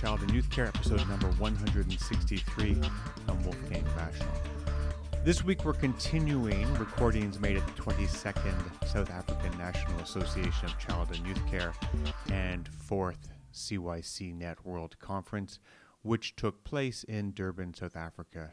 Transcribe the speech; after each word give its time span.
Child 0.00 0.22
and 0.22 0.30
Youth 0.30 0.48
Care, 0.48 0.64
episode 0.64 1.06
number 1.10 1.26
163. 1.32 2.78
I'm 3.28 3.44
Wolfgang 3.44 3.84
Vachon. 3.84 4.26
This 5.26 5.44
week 5.44 5.62
we're 5.62 5.74
continuing 5.74 6.72
recordings 6.78 7.38
made 7.38 7.58
at 7.58 7.66
the 7.66 7.82
22nd 7.82 8.88
South 8.88 9.10
African 9.10 9.58
National 9.58 10.00
Association 10.00 10.64
of 10.64 10.78
Child 10.78 11.08
and 11.14 11.26
Youth 11.26 11.46
Care 11.50 11.74
and 12.30 12.66
4th 12.88 13.28
CYC 13.52 14.34
Net 14.34 14.64
World 14.64 14.98
Conference, 15.00 15.58
which 16.00 16.34
took 16.34 16.64
place 16.64 17.04
in 17.04 17.32
Durban, 17.32 17.74
South 17.74 17.94
Africa 17.94 18.52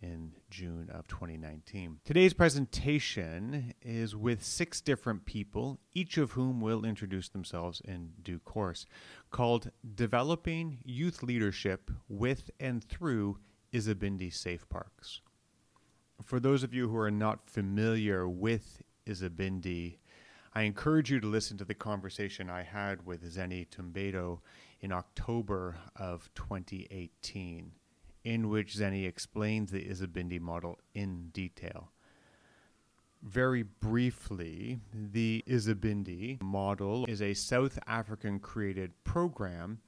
in 0.00 0.32
June 0.50 0.88
of 0.92 1.08
2019. 1.08 2.00
Today's 2.04 2.32
presentation 2.32 3.74
is 3.82 4.14
with 4.14 4.44
six 4.44 4.80
different 4.80 5.24
people, 5.24 5.78
each 5.92 6.18
of 6.18 6.32
whom 6.32 6.60
will 6.60 6.84
introduce 6.84 7.28
themselves 7.28 7.82
in 7.84 8.12
due 8.22 8.38
course, 8.38 8.86
called 9.30 9.70
Developing 9.94 10.78
Youth 10.84 11.22
Leadership 11.22 11.90
with 12.08 12.50
and 12.60 12.82
Through 12.84 13.38
Isibindi 13.72 14.32
Safe 14.32 14.68
Parks. 14.68 15.20
For 16.22 16.40
those 16.40 16.62
of 16.62 16.74
you 16.74 16.88
who 16.88 16.96
are 16.96 17.10
not 17.10 17.48
familiar 17.48 18.28
with 18.28 18.82
Isibindi, 19.06 19.98
I 20.54 20.62
encourage 20.62 21.10
you 21.10 21.20
to 21.20 21.26
listen 21.26 21.56
to 21.58 21.64
the 21.64 21.74
conversation 21.74 22.50
I 22.50 22.62
had 22.62 23.06
with 23.06 23.22
Zeni 23.32 23.68
Thumbadoo 23.68 24.40
in 24.80 24.92
October 24.92 25.76
of 25.96 26.28
2018 26.34 27.72
in 28.28 28.50
which 28.50 28.76
Zeni 28.76 29.08
explains 29.08 29.70
the 29.70 29.86
Isibindi 29.86 30.38
model 30.38 30.78
in 30.92 31.30
detail. 31.30 31.92
Very 33.22 33.62
briefly, 33.62 34.80
the 34.92 35.42
Isibindi 35.48 36.38
model 36.42 37.06
is 37.06 37.22
a 37.22 37.32
South 37.32 37.78
African 37.86 38.38
created 38.38 38.92
program 39.02 39.80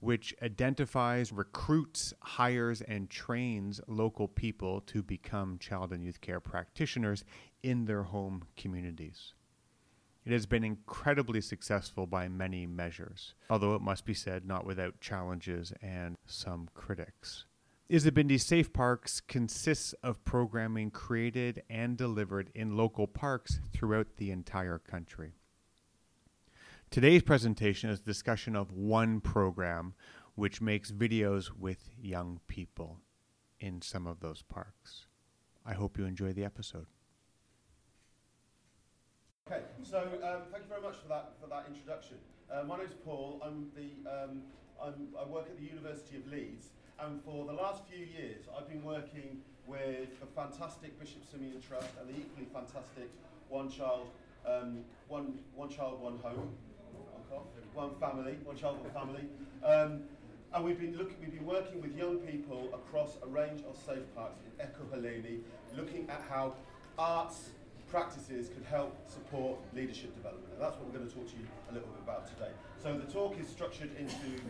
which 0.00 0.34
identifies, 0.42 1.30
recruits, 1.30 2.12
hires, 2.20 2.82
and 2.82 3.08
trains 3.08 3.80
local 3.86 4.26
people 4.26 4.80
to 4.80 5.00
become 5.00 5.56
child 5.58 5.92
and 5.92 6.02
youth 6.02 6.20
care 6.20 6.40
practitioners 6.40 7.22
in 7.62 7.84
their 7.84 8.02
home 8.02 8.42
communities. 8.56 9.34
It 10.26 10.32
has 10.32 10.46
been 10.46 10.64
incredibly 10.64 11.40
successful 11.40 12.08
by 12.08 12.26
many 12.26 12.66
measures, 12.66 13.34
although 13.48 13.76
it 13.76 13.82
must 13.82 14.04
be 14.04 14.14
said, 14.14 14.44
not 14.44 14.66
without 14.66 15.00
challenges 15.00 15.72
and 15.80 16.16
some 16.26 16.68
critics. 16.74 17.44
Isibindi 17.90 18.40
Safe 18.40 18.72
Parks 18.72 19.20
consists 19.20 19.92
of 20.02 20.24
programming 20.24 20.90
created 20.90 21.62
and 21.68 21.98
delivered 21.98 22.50
in 22.54 22.78
local 22.78 23.06
parks 23.06 23.60
throughout 23.74 24.16
the 24.16 24.30
entire 24.30 24.78
country. 24.78 25.34
Today's 26.90 27.22
presentation 27.22 27.90
is 27.90 28.00
a 28.00 28.04
discussion 28.04 28.56
of 28.56 28.72
one 28.72 29.20
program 29.20 29.92
which 30.34 30.62
makes 30.62 30.90
videos 30.90 31.50
with 31.54 31.90
young 32.00 32.40
people 32.48 33.00
in 33.60 33.82
some 33.82 34.06
of 34.06 34.20
those 34.20 34.40
parks. 34.40 35.06
I 35.66 35.74
hope 35.74 35.98
you 35.98 36.06
enjoy 36.06 36.32
the 36.32 36.44
episode. 36.44 36.86
Okay, 39.46 39.60
so 39.82 39.98
um, 39.98 40.42
thank 40.50 40.64
you 40.64 40.70
very 40.70 40.80
much 40.80 40.96
for 41.02 41.08
that 41.08 41.34
for 41.38 41.48
that 41.48 41.66
introduction. 41.68 42.16
Uh, 42.50 42.62
my 42.62 42.78
name 42.78 42.86
is 42.86 42.94
Paul. 43.04 43.42
I'm 43.44 43.66
the 43.76 44.10
um, 44.10 44.42
I'm, 44.82 45.08
I 45.20 45.28
work 45.28 45.48
at 45.50 45.58
the 45.58 45.64
University 45.64 46.16
of 46.16 46.26
Leeds, 46.26 46.68
and 47.00 47.22
for 47.24 47.44
the 47.46 47.52
last 47.52 47.82
few 47.90 48.04
years, 48.04 48.44
I've 48.56 48.68
been 48.68 48.84
working 48.84 49.40
with 49.66 50.20
the 50.20 50.26
fantastic 50.34 50.98
Bishop 50.98 51.22
Simeon 51.30 51.60
Trust 51.66 51.88
and 52.00 52.08
the 52.08 52.20
equally 52.20 52.46
fantastic 52.52 53.10
One 53.48 53.70
Child, 53.70 54.08
um, 54.46 54.84
One 55.08 55.38
One 55.54 55.68
Child, 55.68 56.00
One 56.00 56.18
Home, 56.18 56.50
One 57.74 57.94
Family, 58.00 58.36
One 58.44 58.56
Child, 58.56 58.78
One 58.80 58.90
Family. 58.90 59.24
Um, 59.64 60.02
and 60.52 60.64
we've 60.64 60.78
been 60.78 60.96
looking, 60.96 61.16
we've 61.20 61.32
been 61.32 61.46
working 61.46 61.82
with 61.82 61.96
young 61.96 62.18
people 62.18 62.68
across 62.72 63.16
a 63.24 63.26
range 63.26 63.62
of 63.68 63.76
safe 63.76 64.04
parks 64.14 64.38
in 64.44 64.64
Ekurhuleni, 64.64 65.40
looking 65.76 66.08
at 66.08 66.22
how 66.28 66.54
arts 66.96 67.50
practices 67.90 68.48
could 68.48 68.64
help 68.64 68.96
support 69.08 69.58
leadership 69.74 70.14
development. 70.14 70.52
And 70.52 70.62
that's 70.62 70.76
what 70.76 70.86
we're 70.86 70.98
going 70.98 71.08
to 71.08 71.14
talk 71.14 71.26
to 71.26 71.36
you 71.36 71.46
a 71.70 71.74
little 71.74 71.88
bit 71.88 72.02
about 72.04 72.28
today. 72.28 72.50
So 72.82 72.96
the 72.96 73.12
talk 73.12 73.38
is 73.40 73.48
structured 73.48 73.90
into, 73.98 74.40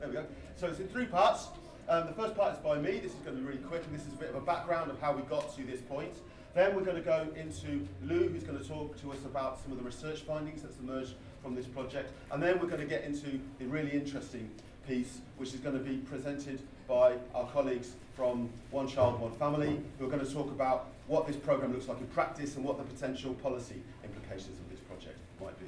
there 0.00 0.08
we 0.08 0.14
go. 0.14 0.24
So 0.56 0.66
it's 0.66 0.80
in 0.80 0.88
three 0.88 1.06
parts. 1.06 1.46
Um, 1.88 2.06
the 2.06 2.12
first 2.12 2.36
part 2.36 2.54
is 2.54 2.58
by 2.60 2.78
me. 2.78 2.98
This 2.98 3.12
is 3.12 3.18
going 3.24 3.36
to 3.36 3.42
be 3.42 3.46
really 3.46 3.62
quick, 3.62 3.82
and 3.84 3.94
this 3.98 4.06
is 4.06 4.12
a 4.12 4.16
bit 4.16 4.30
of 4.30 4.36
a 4.36 4.40
background 4.40 4.90
of 4.90 5.00
how 5.00 5.12
we 5.12 5.22
got 5.22 5.54
to 5.56 5.62
this 5.64 5.80
point. 5.80 6.14
Then 6.54 6.76
we're 6.76 6.84
going 6.84 6.96
to 6.96 7.02
go 7.02 7.26
into 7.34 7.86
Lou, 8.04 8.28
who's 8.28 8.44
going 8.44 8.58
to 8.58 8.68
talk 8.68 9.00
to 9.00 9.10
us 9.10 9.18
about 9.24 9.60
some 9.62 9.72
of 9.72 9.78
the 9.78 9.84
research 9.84 10.20
findings 10.20 10.62
that's 10.62 10.78
emerged 10.78 11.14
from 11.42 11.54
this 11.54 11.66
project. 11.66 12.12
And 12.30 12.42
then 12.42 12.60
we're 12.60 12.68
going 12.68 12.80
to 12.80 12.86
get 12.86 13.04
into 13.04 13.40
the 13.58 13.66
really 13.66 13.90
interesting 13.90 14.48
piece, 14.86 15.18
which 15.38 15.54
is 15.54 15.60
going 15.60 15.76
to 15.76 15.82
be 15.82 15.96
presented 15.96 16.60
by 16.86 17.14
our 17.34 17.46
colleagues 17.48 17.92
from 18.14 18.50
One 18.70 18.86
Child, 18.86 19.20
One 19.20 19.32
Family, 19.32 19.80
who 19.98 20.06
are 20.06 20.10
going 20.10 20.24
to 20.24 20.32
talk 20.32 20.50
about 20.50 20.88
what 21.08 21.26
this 21.26 21.36
program 21.36 21.72
looks 21.72 21.88
like 21.88 21.98
in 21.98 22.06
practice 22.08 22.56
and 22.56 22.64
what 22.64 22.78
the 22.78 22.84
potential 22.84 23.34
policy 23.34 23.82
implications 24.04 24.58
of 24.60 24.70
this 24.70 24.80
project 24.80 25.18
might 25.40 25.58
be. 25.58 25.66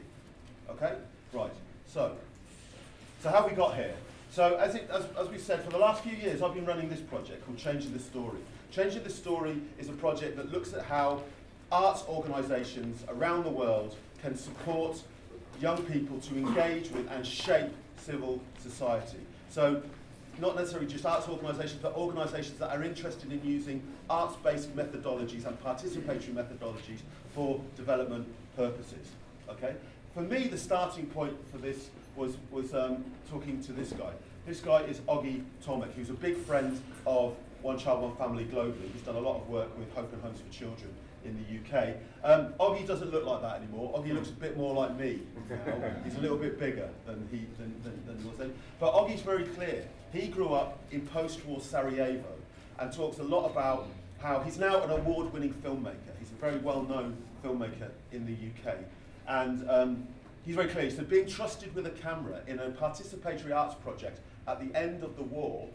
Okay? 0.71 0.95
Right. 1.33 1.53
So, 1.87 2.13
so 3.23 3.31
how 3.31 3.47
we 3.47 3.55
got 3.55 3.75
here? 3.75 3.95
So 4.35 4.57
as, 4.57 4.75
it, 4.75 4.91
as, 4.93 5.05
as 5.17 5.29
we 5.29 5.39
said, 5.39 5.63
for 5.63 5.71
the 5.71 5.79
last 5.79 6.03
few 6.03 6.17
years, 6.17 6.43
I've 6.43 6.55
been 6.55 6.67
running 6.67 6.89
this 6.89 6.99
project 6.99 7.47
called 7.47 7.57
Changing 7.57 7.93
the 7.93 8.01
Story. 8.01 8.41
Changing 8.73 9.05
the 9.05 9.11
Story 9.11 9.61
is 9.79 9.89
a 9.89 9.93
project 9.93 10.37
that 10.39 10.51
looks 10.51 10.73
at 10.73 10.85
how 10.85 11.23
arts 11.71 12.03
organisations 12.09 13.05
around 13.09 13.45
the 13.45 13.51
world 13.51 13.95
can 14.21 14.37
support 14.37 15.01
young 15.61 15.81
people 15.85 16.19
to 16.19 16.37
engage 16.37 16.91
with 16.91 17.09
and 17.13 17.25
shape 17.25 17.71
civil 17.97 18.41
society. 18.59 19.19
So 19.51 19.81
not 20.41 20.57
necessarily 20.57 20.89
just 20.89 21.07
arts 21.07 21.29
organisations, 21.29 21.81
but 21.81 21.95
organisations 21.95 22.59
that 22.59 22.77
are 22.77 22.83
interested 22.83 23.31
in 23.31 23.41
using 23.45 23.85
arts-based 24.11 24.75
methodologies 24.75 25.47
and 25.47 25.63
participatory 25.63 26.35
methodologies 26.35 27.03
for 27.37 27.61
development 27.77 28.27
purposes. 28.57 29.13
Okay? 29.49 29.77
For 30.13 30.23
me, 30.23 30.49
the 30.49 30.59
starting 30.59 31.07
point 31.07 31.37
for 31.53 31.59
this 31.59 31.91
was, 32.17 32.37
was 32.51 32.75
um, 32.75 33.05
talking 33.31 33.63
to 33.63 33.73
this 33.73 33.93
guy. 33.93 34.13
This 34.47 34.61
guy 34.61 34.83
is 34.83 35.01
Oggy 35.01 35.43
Tomek, 35.65 35.93
who's 35.95 36.11
a 36.11 36.15
big 36.15 36.37
friend 36.37 36.81
of 37.07 37.37
One 37.63 37.79
Child, 37.79 38.03
One 38.03 38.17
Family 38.17 38.45
globally. 38.45 38.93
He's 38.93 39.03
done 39.03 39.17
a 39.17 39.21
lot 39.21 39.41
of 39.41 39.49
work 39.49 39.77
with 39.79 39.93
Hope 39.95 40.13
and 40.13 40.23
Homes 40.23 40.41
for 40.41 40.53
Children 40.53 40.91
in 41.25 41.37
the 41.37 41.79
UK. 41.79 41.97
Um, 42.23 42.53
Oggy 42.61 42.87
doesn't 42.87 43.11
look 43.11 43.25
like 43.25 43.41
that 43.41 43.57
anymore. 43.57 43.99
Oggy 43.99 44.13
looks 44.13 44.29
a 44.29 44.33
bit 44.33 44.57
more 44.57 44.75
like 44.75 44.99
me. 44.99 45.21
He's 46.05 46.17
a 46.17 46.21
little 46.21 46.37
bit 46.37 46.59
bigger 46.59 46.89
than 47.07 47.27
he 47.31 47.47
than, 47.59 47.75
than, 47.83 48.05
than 48.07 48.29
was 48.29 48.37
then. 48.37 48.53
But 48.79 48.93
Oggy's 48.93 49.23
very 49.23 49.45
clear. 49.45 49.87
He 50.13 50.29
grew 50.29 50.53
up 50.53 50.79
in 50.91 51.07
post-war 51.07 51.61
Sarajevo 51.61 52.33
and 52.79 52.93
talks 52.93 53.19
a 53.19 53.23
lot 53.23 53.51
about 53.51 53.89
how 54.21 54.41
he's 54.41 54.59
now 54.59 54.83
an 54.83 54.91
award-winning 54.91 55.55
filmmaker. 55.55 56.13
He's 56.19 56.31
a 56.31 56.35
very 56.35 56.59
well-known 56.59 57.17
filmmaker 57.45 57.91
in 58.13 58.25
the 58.25 58.33
UK. 58.33 58.77
And 59.27 59.69
um, 59.69 60.07
he's 60.45 60.55
very 60.55 60.69
clear. 60.69 60.91
So 60.91 61.03
being 61.03 61.27
trusted 61.27 61.75
with 61.75 61.87
a 61.87 61.91
camera 61.91 62.41
in 62.47 62.59
a 62.59 62.71
participatory 62.71 63.55
arts 63.55 63.75
project 63.75 64.21
at 64.47 64.61
the 64.61 64.77
end 64.79 65.03
of 65.03 65.17
the 65.17 65.23
war 65.23 65.69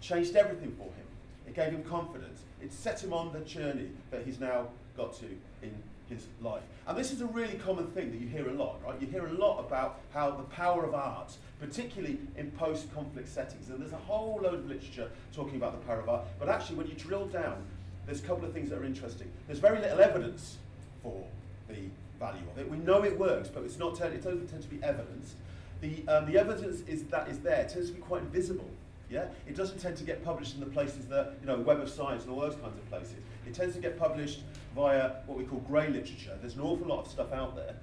changed 0.00 0.36
everything 0.36 0.72
for 0.76 0.84
him. 0.84 1.06
It 1.46 1.54
gave 1.54 1.72
him 1.72 1.82
confidence. 1.84 2.42
It 2.62 2.72
set 2.72 3.02
him 3.02 3.12
on 3.12 3.32
the 3.32 3.40
journey 3.40 3.88
that 4.10 4.24
he's 4.24 4.40
now 4.40 4.68
got 4.96 5.18
to 5.18 5.26
in 5.62 5.74
his 6.08 6.26
life. 6.40 6.62
And 6.86 6.96
this 6.96 7.12
is 7.12 7.20
a 7.20 7.26
really 7.26 7.54
common 7.54 7.86
thing 7.88 8.10
that 8.10 8.20
you 8.20 8.28
hear 8.28 8.48
a 8.48 8.52
lot, 8.52 8.80
right? 8.84 9.00
You 9.00 9.06
hear 9.06 9.26
a 9.26 9.32
lot 9.32 9.60
about 9.60 10.00
how 10.12 10.30
the 10.30 10.42
power 10.44 10.84
of 10.84 10.94
art, 10.94 11.32
particularly 11.60 12.18
in 12.36 12.50
post 12.52 12.92
conflict 12.94 13.28
settings, 13.28 13.70
and 13.70 13.80
there's 13.80 13.92
a 13.92 13.96
whole 13.96 14.40
load 14.42 14.54
of 14.54 14.68
literature 14.68 15.10
talking 15.32 15.56
about 15.56 15.80
the 15.80 15.86
power 15.86 16.00
of 16.00 16.08
art, 16.08 16.24
but 16.38 16.48
actually, 16.48 16.76
when 16.76 16.86
you 16.86 16.94
drill 16.94 17.26
down, 17.26 17.64
there's 18.06 18.20
a 18.20 18.26
couple 18.26 18.44
of 18.44 18.52
things 18.52 18.70
that 18.70 18.78
are 18.78 18.84
interesting. 18.84 19.30
There's 19.46 19.60
very 19.60 19.78
little 19.78 20.00
evidence 20.00 20.58
for 21.02 21.24
the 21.68 21.78
value 22.22 22.44
of 22.52 22.58
it. 22.58 22.70
We 22.70 22.78
know 22.78 23.02
it 23.02 23.18
works, 23.18 23.48
but 23.48 23.64
it's 23.64 23.78
not, 23.78 24.00
it 24.00 24.22
doesn't 24.22 24.46
tend 24.46 24.62
to 24.62 24.68
be 24.68 24.82
evidence. 24.82 25.34
The, 25.80 26.06
um, 26.06 26.30
the 26.30 26.38
evidence 26.38 26.82
is 26.86 27.02
that 27.06 27.28
is 27.28 27.40
there 27.40 27.62
It 27.62 27.70
tends 27.70 27.88
to 27.88 27.94
be 27.94 28.00
quite 28.00 28.22
invisible. 28.22 28.70
Yeah? 29.10 29.26
It 29.46 29.56
doesn't 29.56 29.78
tend 29.78 29.96
to 29.96 30.04
get 30.04 30.24
published 30.24 30.54
in 30.54 30.60
the 30.60 30.66
places 30.66 31.06
that, 31.06 31.34
you 31.40 31.46
know, 31.48 31.58
Web 31.58 31.80
of 31.80 31.90
Science 31.90 32.22
and 32.22 32.32
all 32.32 32.40
those 32.40 32.54
kinds 32.54 32.78
of 32.78 32.88
places. 32.88 33.16
It 33.46 33.54
tends 33.54 33.74
to 33.74 33.80
get 33.80 33.98
published 33.98 34.42
via 34.74 35.16
what 35.26 35.36
we 35.36 35.44
call 35.44 35.58
grey 35.60 35.88
literature. 35.88 36.38
There's 36.40 36.54
an 36.54 36.62
awful 36.62 36.86
lot 36.86 37.04
of 37.04 37.10
stuff 37.10 37.32
out 37.32 37.56
there. 37.56 37.74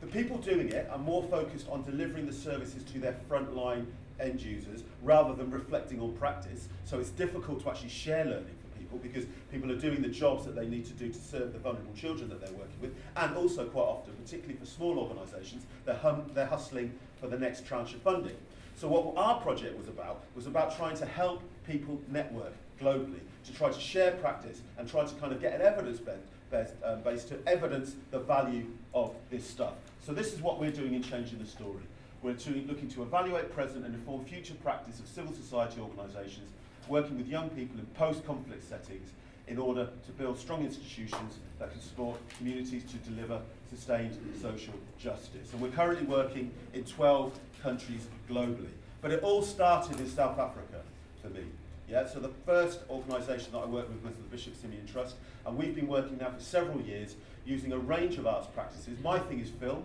The 0.00 0.06
people 0.06 0.38
doing 0.38 0.68
it 0.68 0.88
are 0.90 0.98
more 0.98 1.24
focused 1.24 1.68
on 1.68 1.82
delivering 1.82 2.26
the 2.26 2.32
services 2.32 2.84
to 2.92 2.98
their 3.00 3.16
frontline 3.28 3.86
end 4.20 4.40
users 4.40 4.84
rather 5.02 5.34
than 5.34 5.50
reflecting 5.50 6.00
on 6.00 6.12
practice. 6.12 6.68
So 6.84 7.00
it's 7.00 7.10
difficult 7.10 7.62
to 7.62 7.70
actually 7.70 7.90
share 7.90 8.24
learning 8.24 8.56
people 8.92 9.08
because 9.08 9.28
people 9.50 9.70
are 9.70 9.78
doing 9.78 10.02
the 10.02 10.08
jobs 10.08 10.44
that 10.44 10.54
they 10.54 10.66
need 10.66 10.84
to 10.86 10.92
do 10.92 11.08
to 11.08 11.18
serve 11.18 11.52
the 11.52 11.58
vulnerable 11.58 11.92
children 11.94 12.28
that 12.28 12.40
they're 12.40 12.52
working 12.52 12.80
with. 12.80 12.94
And 13.16 13.36
also, 13.36 13.66
quite 13.66 13.82
often, 13.82 14.14
particularly 14.14 14.58
for 14.58 14.66
small 14.66 14.98
organisations, 14.98 15.64
they're, 15.84 15.94
hum- 15.94 16.30
they're 16.34 16.46
hustling 16.46 16.92
for 17.20 17.28
the 17.28 17.38
next 17.38 17.66
tranche 17.66 17.94
of 17.94 18.02
funding. 18.02 18.36
So 18.76 18.88
what 18.88 19.16
our 19.16 19.40
project 19.40 19.78
was 19.78 19.88
about 19.88 20.24
was 20.34 20.46
about 20.46 20.76
trying 20.76 20.96
to 20.96 21.06
help 21.06 21.42
people 21.66 22.00
network 22.08 22.52
globally 22.80 23.20
to 23.44 23.52
try 23.54 23.70
to 23.70 23.80
share 23.80 24.12
practice 24.12 24.60
and 24.78 24.88
try 24.88 25.04
to 25.04 25.14
kind 25.16 25.32
of 25.32 25.40
get 25.40 25.54
an 25.54 25.62
evidence 25.62 26.00
based, 26.50 26.72
um, 26.84 27.02
to 27.02 27.38
evidence 27.46 27.94
the 28.10 28.18
value 28.18 28.66
of 28.94 29.14
this 29.30 29.46
stuff. 29.46 29.74
So 30.04 30.12
this 30.12 30.32
is 30.32 30.40
what 30.40 30.58
we're 30.58 30.72
doing 30.72 30.94
in 30.94 31.02
Changing 31.02 31.38
the 31.38 31.46
Story. 31.46 31.82
We're 32.22 32.34
to, 32.34 32.50
looking 32.68 32.88
to 32.90 33.02
evaluate 33.02 33.52
present 33.52 33.84
and 33.84 33.94
inform 33.94 34.24
future 34.24 34.54
practice 34.62 35.00
of 35.00 35.06
civil 35.06 35.32
society 35.32 35.80
organisations 35.80 36.50
working 36.88 37.16
with 37.16 37.26
young 37.26 37.48
people 37.50 37.78
in 37.78 37.86
post-conflict 37.94 38.68
settings 38.68 39.10
in 39.48 39.58
order 39.58 39.88
to 40.06 40.12
build 40.12 40.38
strong 40.38 40.64
institutions 40.64 41.38
that 41.58 41.70
can 41.70 41.80
support 41.80 42.18
communities 42.38 42.84
to 42.84 42.96
deliver 43.10 43.40
sustained 43.70 44.16
social 44.40 44.74
justice. 44.98 45.52
And 45.52 45.60
we're 45.60 45.70
currently 45.70 46.06
working 46.06 46.52
in 46.74 46.84
12 46.84 47.38
countries 47.62 48.06
globally. 48.28 48.70
But 49.00 49.10
it 49.10 49.22
all 49.22 49.42
started 49.42 49.98
in 49.98 50.08
South 50.08 50.38
Africa 50.38 50.82
for 51.20 51.28
me. 51.30 51.42
Yeah, 51.88 52.06
so 52.06 52.20
the 52.20 52.30
first 52.46 52.80
organisation 52.88 53.52
that 53.52 53.58
I 53.58 53.66
worked 53.66 53.90
with 53.90 54.02
was 54.02 54.14
the 54.14 54.22
Bishop 54.30 54.56
Simeon 54.56 54.86
Trust, 54.86 55.16
and 55.44 55.56
we've 55.58 55.74
been 55.74 55.88
working 55.88 56.18
now 56.18 56.30
for 56.30 56.40
several 56.40 56.80
years 56.80 57.16
using 57.44 57.72
a 57.72 57.78
range 57.78 58.16
of 58.16 58.26
arts 58.26 58.46
practices. 58.54 58.98
My 59.02 59.18
thing 59.18 59.40
is 59.40 59.50
film, 59.50 59.82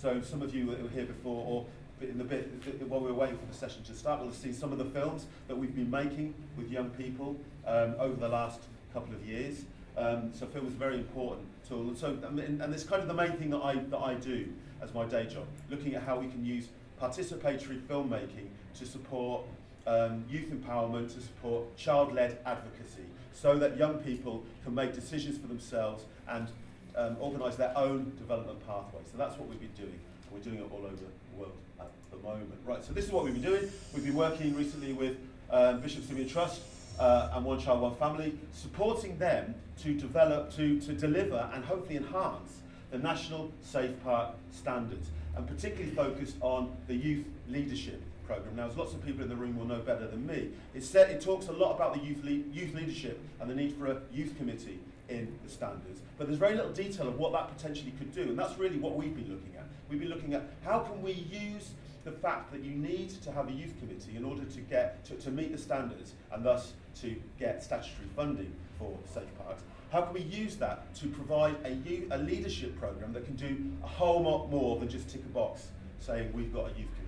so 0.00 0.20
some 0.20 0.42
of 0.42 0.54
you 0.54 0.66
were 0.66 0.88
here 0.94 1.06
before, 1.06 1.44
or 1.46 1.66
in 2.02 2.18
the 2.18 2.24
bit 2.24 2.48
while 2.88 3.00
we 3.00 3.08
were 3.08 3.18
waiting 3.18 3.36
for 3.36 3.46
the 3.46 3.54
session 3.54 3.82
to 3.84 3.94
start, 3.94 4.20
we'll 4.20 4.32
seen 4.32 4.54
some 4.54 4.72
of 4.72 4.78
the 4.78 4.84
films 4.86 5.26
that 5.48 5.56
we've 5.56 5.74
been 5.74 5.90
making 5.90 6.34
with 6.56 6.70
young 6.70 6.90
people 6.90 7.36
um, 7.66 7.94
over 7.98 8.14
the 8.14 8.28
last 8.28 8.60
couple 8.92 9.14
of 9.14 9.24
years. 9.26 9.64
Um, 9.96 10.32
so 10.32 10.46
film 10.46 10.66
is 10.66 10.72
very 10.72 10.96
important. 10.96 11.46
And 11.70 11.96
so, 11.96 12.18
and, 12.26 12.74
it's 12.74 12.84
kind 12.84 13.00
of 13.00 13.08
the 13.08 13.14
main 13.14 13.32
thing 13.32 13.50
that 13.50 13.62
I, 13.62 13.76
that 13.76 13.98
I 13.98 14.14
do 14.14 14.48
as 14.82 14.92
my 14.94 15.04
day 15.04 15.26
job, 15.26 15.46
looking 15.68 15.94
at 15.94 16.02
how 16.02 16.18
we 16.18 16.26
can 16.26 16.44
use 16.44 16.68
participatory 17.00 17.80
filmmaking 17.82 18.48
to 18.74 18.86
support 18.86 19.44
um, 19.86 20.24
youth 20.28 20.50
empowerment, 20.50 21.14
to 21.14 21.20
support 21.20 21.76
child-led 21.76 22.38
advocacy, 22.44 23.04
so 23.32 23.58
that 23.58 23.76
young 23.76 23.98
people 23.98 24.42
can 24.64 24.74
make 24.74 24.94
decisions 24.94 25.38
for 25.38 25.46
themselves 25.46 26.04
and 26.28 26.48
um, 26.96 27.16
organise 27.20 27.56
their 27.56 27.76
own 27.76 28.12
development 28.18 28.66
pathway. 28.66 29.00
So 29.10 29.16
that's 29.16 29.36
what 29.38 29.48
we've 29.48 29.60
been 29.60 29.70
doing. 29.76 29.98
We're 30.32 30.40
doing 30.40 30.58
it 30.58 30.68
all 30.70 30.84
over 30.84 31.06
world 31.40 31.52
at 31.80 31.90
the 32.10 32.18
moment. 32.18 32.52
Right, 32.64 32.84
so 32.84 32.92
this 32.92 33.06
is 33.06 33.12
what 33.12 33.24
we've 33.24 33.32
been 33.32 33.42
doing. 33.42 33.70
We've 33.94 34.04
been 34.04 34.14
working 34.14 34.54
recently 34.54 34.92
with 34.92 35.16
um, 35.50 35.80
Bishop 35.80 36.04
Simeon 36.04 36.28
Trust 36.28 36.60
uh, 36.98 37.30
and 37.32 37.44
One 37.44 37.58
Child, 37.58 37.80
One 37.80 37.96
Family, 37.96 38.38
supporting 38.52 39.16
them 39.18 39.54
to 39.82 39.94
develop, 39.94 40.54
to, 40.56 40.78
to 40.80 40.92
deliver 40.92 41.50
and 41.54 41.64
hopefully 41.64 41.96
enhance 41.96 42.60
the 42.90 42.98
National 42.98 43.50
Safe 43.62 43.92
Park 44.04 44.34
Standards, 44.52 45.08
and 45.36 45.46
particularly 45.46 45.90
focused 45.94 46.36
on 46.40 46.76
the 46.88 46.94
youth 46.94 47.24
leadership 47.48 48.02
program. 48.30 48.54
Now, 48.54 48.68
as 48.68 48.76
lots 48.76 48.94
of 48.94 49.04
people 49.04 49.22
in 49.24 49.28
the 49.28 49.34
room 49.34 49.58
will 49.58 49.66
know 49.66 49.80
better 49.80 50.06
than 50.06 50.24
me, 50.24 50.50
it, 50.72 50.84
said, 50.84 51.10
it 51.10 51.20
talks 51.20 51.48
a 51.48 51.52
lot 51.52 51.74
about 51.74 51.94
the 51.94 52.00
youth, 52.00 52.22
le- 52.22 52.30
youth 52.30 52.72
leadership 52.74 53.20
and 53.40 53.50
the 53.50 53.54
need 53.54 53.74
for 53.76 53.86
a 53.86 53.96
youth 54.12 54.36
committee 54.36 54.78
in 55.08 55.36
the 55.44 55.50
standards, 55.50 56.00
but 56.16 56.28
there's 56.28 56.38
very 56.38 56.54
little 56.54 56.70
detail 56.70 57.08
of 57.08 57.18
what 57.18 57.32
that 57.32 57.52
potentially 57.56 57.92
could 57.98 58.14
do, 58.14 58.22
and 58.22 58.38
that's 58.38 58.56
really 58.56 58.78
what 58.78 58.94
we've 58.94 59.16
been 59.16 59.28
looking 59.28 59.56
at. 59.58 59.66
We've 59.88 59.98
been 59.98 60.08
looking 60.08 60.34
at 60.34 60.44
how 60.64 60.78
can 60.78 61.02
we 61.02 61.12
use 61.12 61.70
the 62.04 62.12
fact 62.12 62.52
that 62.52 62.62
you 62.62 62.70
need 62.70 63.10
to 63.22 63.32
have 63.32 63.48
a 63.48 63.52
youth 63.52 63.76
committee 63.80 64.16
in 64.16 64.24
order 64.24 64.44
to 64.44 64.60
get 64.60 65.04
to, 65.06 65.14
to 65.14 65.30
meet 65.30 65.50
the 65.50 65.58
standards 65.58 66.12
and 66.32 66.44
thus 66.44 66.74
to 67.00 67.16
get 67.40 67.64
statutory 67.64 68.06
funding 68.14 68.52
for 68.78 68.96
safe 69.12 69.28
parks. 69.44 69.62
How 69.90 70.02
can 70.02 70.14
we 70.14 70.20
use 70.20 70.54
that 70.56 70.94
to 70.94 71.08
provide 71.08 71.56
a, 71.64 71.70
youth, 71.70 72.04
a 72.12 72.18
leadership 72.18 72.78
program 72.78 73.12
that 73.12 73.24
can 73.24 73.34
do 73.34 73.56
a 73.82 73.88
whole 73.88 74.22
lot 74.22 74.48
more 74.48 74.78
than 74.78 74.88
just 74.88 75.10
tick 75.10 75.22
a 75.22 75.28
box 75.28 75.66
saying 75.98 76.32
we've 76.32 76.54
got 76.54 76.66
a 76.66 76.78
youth 76.78 76.88
committee? 76.94 76.99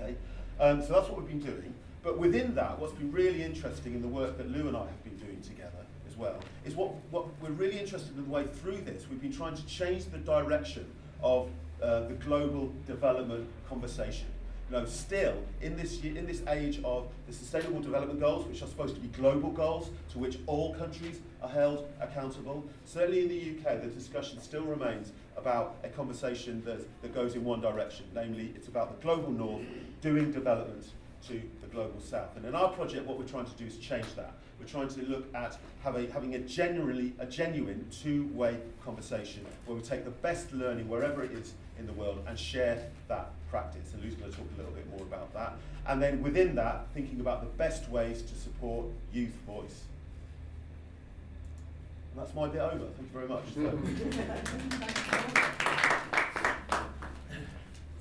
Okay, 0.00 0.14
um, 0.58 0.82
so 0.82 0.92
that's 0.94 1.08
what 1.08 1.18
we've 1.18 1.28
been 1.28 1.40
doing. 1.40 1.74
But 2.02 2.18
within 2.18 2.54
that, 2.54 2.78
what's 2.78 2.94
been 2.94 3.12
really 3.12 3.42
interesting 3.42 3.94
in 3.94 4.00
the 4.00 4.08
work 4.08 4.38
that 4.38 4.50
Lou 4.50 4.68
and 4.68 4.76
I 4.76 4.86
have 4.86 5.04
been 5.04 5.16
doing 5.16 5.40
together 5.42 5.84
as 6.08 6.16
well 6.16 6.38
is 6.64 6.74
what, 6.74 6.94
what 7.10 7.26
we're 7.42 7.50
really 7.50 7.78
interested 7.78 8.16
in 8.16 8.24
the 8.24 8.30
way 8.30 8.46
through 8.46 8.80
this. 8.82 9.06
We've 9.10 9.20
been 9.20 9.32
trying 9.32 9.54
to 9.56 9.66
change 9.66 10.06
the 10.06 10.18
direction 10.18 10.86
of 11.22 11.50
uh, 11.82 12.00
the 12.00 12.14
global 12.14 12.72
development 12.86 13.48
conversation. 13.68 14.28
You 14.70 14.76
know, 14.76 14.86
still 14.86 15.34
in 15.60 15.76
this 15.76 16.00
in 16.04 16.26
this 16.26 16.42
age 16.46 16.80
of 16.84 17.08
the 17.26 17.32
Sustainable 17.32 17.80
Development 17.80 18.20
Goals, 18.20 18.46
which 18.46 18.62
are 18.62 18.68
supposed 18.68 18.94
to 18.94 19.00
be 19.00 19.08
global 19.08 19.50
goals 19.50 19.90
to 20.12 20.18
which 20.18 20.38
all 20.46 20.74
countries 20.74 21.18
are 21.42 21.48
held 21.48 21.88
accountable. 22.00 22.64
Certainly 22.84 23.22
in 23.22 23.28
the 23.28 23.68
UK, 23.68 23.82
the 23.82 23.88
discussion 23.88 24.40
still 24.40 24.62
remains 24.62 25.10
about 25.36 25.76
a 25.82 25.88
conversation 25.88 26.62
that, 26.64 26.86
that 27.02 27.12
goes 27.12 27.34
in 27.34 27.44
one 27.44 27.60
direction, 27.60 28.06
namely 28.14 28.52
it's 28.54 28.68
about 28.68 28.96
the 28.96 29.02
global 29.02 29.32
north 29.32 29.62
doing 30.02 30.30
development 30.30 30.86
to 31.26 31.42
the 31.60 31.66
global 31.66 32.00
south. 32.00 32.36
And 32.36 32.44
in 32.44 32.54
our 32.54 32.68
project, 32.68 33.06
what 33.06 33.18
we're 33.18 33.24
trying 33.24 33.46
to 33.46 33.56
do 33.56 33.66
is 33.66 33.76
change 33.78 34.06
that. 34.14 34.34
We're 34.60 34.66
trying 34.66 34.88
to 34.88 35.02
look 35.06 35.34
at 35.34 35.56
having, 35.82 36.34
a 36.34 36.38
genuinely 36.40 37.14
a 37.18 37.24
genuine 37.24 37.86
two-way 37.90 38.58
conversation 38.84 39.46
where 39.64 39.74
we 39.76 39.82
take 39.82 40.04
the 40.04 40.10
best 40.10 40.52
learning 40.52 40.86
wherever 40.86 41.24
it 41.24 41.32
is 41.32 41.54
in 41.78 41.86
the 41.86 41.94
world 41.94 42.22
and 42.26 42.38
share 42.38 42.82
that 43.08 43.30
practice. 43.50 43.94
And 43.94 44.04
Lou's 44.04 44.12
going 44.14 44.30
to 44.30 44.36
talk 44.36 44.46
a 44.54 44.58
little 44.58 44.72
bit 44.72 44.86
more 44.90 45.00
about 45.00 45.32
that. 45.32 45.54
And 45.86 46.02
then 46.02 46.22
within 46.22 46.54
that, 46.56 46.88
thinking 46.92 47.20
about 47.20 47.40
the 47.40 47.48
best 47.56 47.88
ways 47.88 48.20
to 48.20 48.34
support 48.34 48.84
youth 49.14 49.32
voice. 49.46 49.84
And 52.12 52.20
that's 52.22 52.34
my 52.34 52.46
bit 52.48 52.60
over. 52.60 52.84
Thank 52.84 52.98
you 52.98 53.06
very 53.14 53.28
much. 53.28 53.44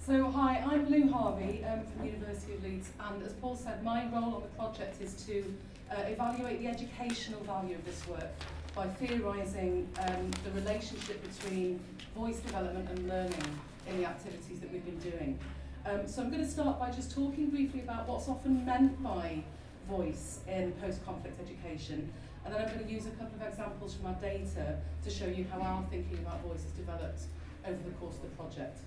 So, 0.06 0.32
hi, 0.32 0.64
I'm 0.66 0.90
Lou 0.90 1.10
Harvey 1.12 1.64
um, 1.66 1.82
from 1.86 2.02
the 2.02 2.08
University 2.12 2.54
of 2.56 2.64
Leeds, 2.64 2.90
and 3.00 3.22
as 3.22 3.34
Paul 3.34 3.56
said, 3.56 3.84
my 3.84 4.08
role 4.12 4.34
on 4.34 4.42
the 4.42 4.48
project 4.58 5.00
is 5.04 5.14
to 5.28 5.44
uh, 5.92 6.02
evaluate 6.08 6.62
the 6.62 6.68
educational 6.68 7.42
value 7.42 7.76
of 7.76 7.86
this 7.86 8.08
work 8.08 8.30
by 8.76 8.88
theorising 8.88 9.88
um, 10.00 10.32
the 10.44 10.52
relationship 10.52 11.22
between 11.24 11.80
voice 12.16 12.40
development 12.40 12.88
and 12.90 13.08
learning 13.08 13.60
in 13.88 13.98
the 13.98 14.06
activities 14.06 14.60
that 14.60 14.72
we've 14.72 14.86
been 14.86 15.12
doing. 15.12 15.40
Um, 15.86 16.08
so 16.08 16.22
I'm 16.22 16.30
going 16.30 16.44
to 16.44 16.50
start 16.50 16.80
by 16.80 16.92
just 16.92 17.14
talking 17.14 17.50
briefly 17.50 17.82
about 17.82 18.08
what's 18.08 18.28
often 18.28 18.66
meant 18.66 19.02
by 19.02 19.44
voice 19.90 20.40
in 20.48 20.72
post-conflict 20.74 21.40
education, 21.42 22.12
and 22.46 22.54
then 22.54 22.62
I'm 22.62 22.74
going 22.74 22.86
to 22.86 22.92
use 22.92 23.08
a 23.08 23.12
couple 23.12 23.42
of 23.42 23.48
examples 23.48 23.96
from 23.96 24.08
our 24.08 24.22
data 24.22 24.78
to 25.04 25.10
show 25.10 25.26
you 25.26 25.46
how 25.52 25.62
our 25.62 25.84
thinking 25.90 26.20
about 26.20 26.42
voice 26.44 26.64
has 26.64 26.72
developed 26.74 27.22
over 27.66 27.78
the 27.84 27.92
course 28.00 28.16
of 28.16 28.22
the 28.22 28.28
project. 28.30 28.80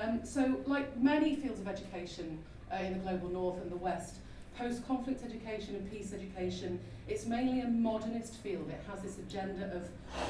Um, 0.00 0.20
so, 0.24 0.60
like 0.66 0.96
many 0.98 1.36
fields 1.36 1.60
of 1.60 1.68
education 1.68 2.38
uh, 2.72 2.76
in 2.76 2.94
the 2.94 2.98
global 2.98 3.28
north 3.28 3.62
and 3.62 3.70
the 3.70 3.76
west, 3.76 4.16
post-conflict 4.58 5.24
education 5.24 5.76
and 5.76 5.90
peace 5.90 6.12
education, 6.12 6.78
it's 7.08 7.26
mainly 7.26 7.60
a 7.60 7.68
modernist 7.68 8.36
field. 8.36 8.68
It 8.70 8.80
has 8.90 9.02
this 9.02 9.18
agenda 9.18 9.70
of 9.74 9.88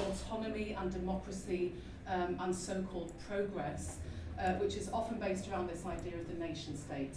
autonomy 0.08 0.76
and 0.78 0.92
democracy 0.92 1.72
um, 2.08 2.36
and 2.40 2.54
so-called 2.54 3.12
progress, 3.28 3.98
uh, 4.38 4.52
which 4.54 4.76
is 4.76 4.90
often 4.92 5.18
based 5.18 5.48
around 5.48 5.68
this 5.68 5.84
idea 5.86 6.14
of 6.14 6.26
the 6.28 6.34
nation 6.34 6.76
state. 6.76 7.14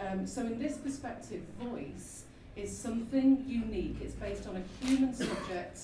Um, 0.00 0.26
so 0.26 0.42
in 0.42 0.58
this 0.58 0.76
perspective, 0.76 1.42
voice 1.60 2.24
is 2.56 2.76
something 2.76 3.44
unique. 3.46 3.96
It's 4.02 4.14
based 4.14 4.46
on 4.46 4.56
a 4.56 4.84
human 4.84 5.14
subject 5.14 5.78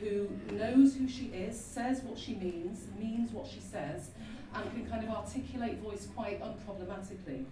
who 0.00 0.28
knows 0.52 0.94
who 0.96 1.08
she 1.08 1.26
is, 1.26 1.58
says 1.58 2.02
what 2.02 2.18
she 2.18 2.34
means, 2.34 2.86
means 2.98 3.30
what 3.32 3.46
she 3.46 3.60
says, 3.60 4.10
and 4.54 4.70
can 4.72 4.86
kind 4.86 5.04
of 5.04 5.10
articulate 5.10 5.78
voice 5.78 6.08
quite 6.14 6.42
unproblematically. 6.42 7.44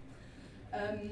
Um, 0.73 1.09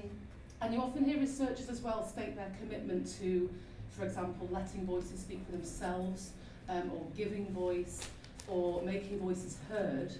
and 0.61 0.73
you 0.73 0.79
often 0.79 1.03
hear 1.03 1.19
researchers 1.19 1.69
as 1.69 1.81
well 1.81 2.07
state 2.07 2.35
their 2.35 2.51
commitment 2.59 3.11
to, 3.19 3.49
for 3.89 4.05
example, 4.05 4.47
letting 4.51 4.85
voices 4.85 5.19
speak 5.19 5.43
for 5.45 5.51
themselves, 5.51 6.31
um, 6.69 6.91
or 6.95 7.05
giving 7.17 7.47
voice, 7.47 8.07
or 8.47 8.81
making 8.83 9.19
voices 9.19 9.57
heard. 9.69 10.13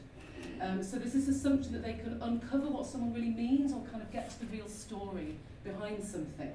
Um, 0.60 0.82
so 0.84 0.98
there's 0.98 1.14
this 1.14 1.28
assumption 1.28 1.74
that 1.74 1.84
they 1.84 1.94
can 1.94 2.20
uncover 2.22 2.68
what 2.68 2.88
someone 2.88 3.14
really 3.14 3.30
means 3.30 3.72
or 3.72 3.82
kind 3.92 4.02
of 4.02 4.12
get 4.12 4.32
to 4.32 4.40
the 4.40 4.46
real 4.48 4.68
story 4.68 5.36
behind 5.64 6.04
something. 6.04 6.52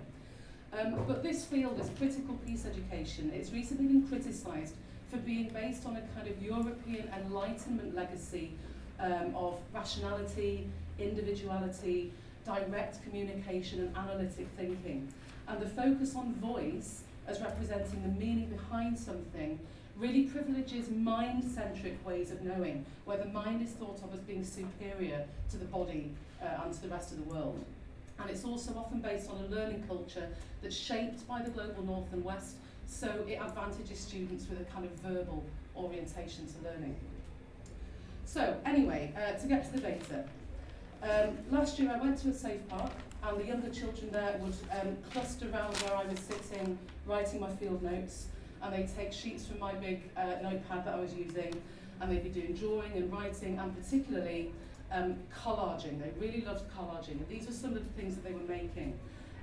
Um, 0.73 1.05
but 1.07 1.23
this 1.23 1.45
field 1.45 1.79
is 1.81 1.89
critical 1.97 2.35
peace 2.45 2.67
education. 2.67 3.33
It's 3.35 3.53
recently 3.53 3.87
been 3.87 4.07
criticised 4.09 4.75
for 5.11 5.19
being 5.19 5.49
based 5.51 5.87
on 5.87 5.97
a 5.97 6.03
kind 6.17 6.27
of 6.29 6.43
European 6.43 7.09
Enlightenment 7.17 7.95
legacy 7.95 8.53
um, 8.99 9.35
of 9.37 9.59
rationality, 9.73 10.69
individuality, 10.99 12.13
direct 12.47 13.03
communication 13.03 13.81
and 13.81 13.97
analytic 13.97 14.47
thinking. 14.57 15.13
And 15.49 15.61
the 15.61 15.69
focus 15.69 16.15
on 16.15 16.35
voice 16.35 17.03
as 17.27 17.41
representing 17.41 18.03
the 18.03 18.21
meaning 18.25 18.49
behind 18.49 18.99
something 18.99 19.59
really 19.97 20.25
privileges 20.25 20.91
mind-centric 20.91 22.07
ways 22.07 22.31
of 22.31 22.43
knowing, 22.43 22.85
where 23.05 23.17
the 23.17 23.27
mind 23.27 23.63
is 23.63 23.71
thought 23.71 24.01
of 24.03 24.13
as 24.13 24.21
being 24.21 24.45
superior 24.45 25.25
to 25.51 25.57
the 25.57 25.65
body 25.65 26.13
uh, 26.43 26.63
and 26.65 26.73
to 26.73 26.83
the 26.83 26.89
rest 26.89 27.13
of 27.13 27.19
the 27.19 27.35
world. 27.35 27.65
And 28.19 28.31
it's 28.31 28.45
also 28.45 28.73
often 28.77 29.01
based 29.01 29.31
on 29.31 29.43
a 29.45 29.47
learning 29.55 29.85
culture 29.89 30.29
that's 30.63 30.77
shaped 30.77 31.27
by 31.27 31.43
the 31.43 31.51
global 31.51 31.83
north 31.83 32.13
and 32.13 32.25
west, 32.25 32.57
so 32.87 33.09
it 33.27 33.41
advantages 33.41 33.99
students 33.99 34.49
with 34.49 34.61
a 34.61 34.65
kind 34.65 34.85
of 34.85 34.93
verbal 35.01 35.43
orientation 35.75 36.47
to 36.47 36.69
learning. 36.69 36.95
So 38.27 38.57
anyway, 38.65 39.13
uh, 39.17 39.39
to 39.39 39.47
get 39.47 39.65
to 39.67 39.73
the 39.73 39.81
data. 39.81 40.25
Um, 41.03 41.37
last 41.51 41.79
year 41.79 41.93
I 41.95 42.01
went 42.01 42.19
to 42.19 42.29
a 42.29 42.33
safe 42.33 42.67
park 42.69 42.93
and 43.23 43.39
the 43.39 43.45
younger 43.45 43.69
children 43.69 44.11
there 44.11 44.39
would 44.43 44.55
um, 44.81 44.97
cluster 45.13 45.47
around 45.53 45.75
where 45.77 45.97
I 45.97 46.05
was 46.05 46.19
sitting 46.21 46.79
writing 47.07 47.41
my 47.41 47.51
field 47.51 47.83
notes 47.83 48.27
and 48.63 48.75
they'd 48.75 48.95
take 48.97 49.13
sheets 49.13 49.47
from 49.47 49.59
my 49.59 49.73
big 49.75 50.03
uh, 50.17 50.37
notepad 50.43 50.87
that 50.87 50.95
I 50.95 51.01
was 51.01 51.15
using 51.15 51.61
and 52.01 52.11
they'd 52.11 52.25
be 52.25 52.31
doing 52.31 52.55
drawing 52.55 52.93
and 52.93 53.13
writing 53.13 53.59
and 53.59 53.77
particularly 53.77 54.53
um, 54.91 55.17
collaging. 55.35 56.01
They 56.01 56.13
really 56.19 56.43
loved 56.43 56.65
collaging 56.73 57.19
and 57.19 57.29
these 57.29 57.47
were 57.47 57.53
some 57.53 57.77
of 57.77 57.85
the 57.85 58.01
things 58.01 58.15
that 58.15 58.25
they 58.25 58.33
were 58.33 58.49
making. 58.49 58.99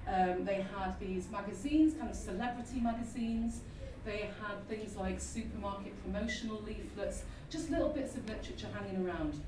Um, 0.07 0.43
they 0.43 0.65
had 0.77 0.99
these 0.99 1.29
magazines, 1.29 1.93
kind 1.93 2.09
of 2.09 2.15
celebrity 2.15 2.79
magazines. 2.81 3.61
They 4.05 4.29
had 4.41 4.67
things 4.67 4.97
like 4.97 5.21
supermarket 5.21 5.93
promotional 6.03 6.61
leaflets, 6.61 7.23
just 7.49 7.69
little 7.69 7.89
bits 7.89 8.15
of 8.15 8.27
literature 8.27 8.67
hanging 8.77 9.05
around. 9.05 9.39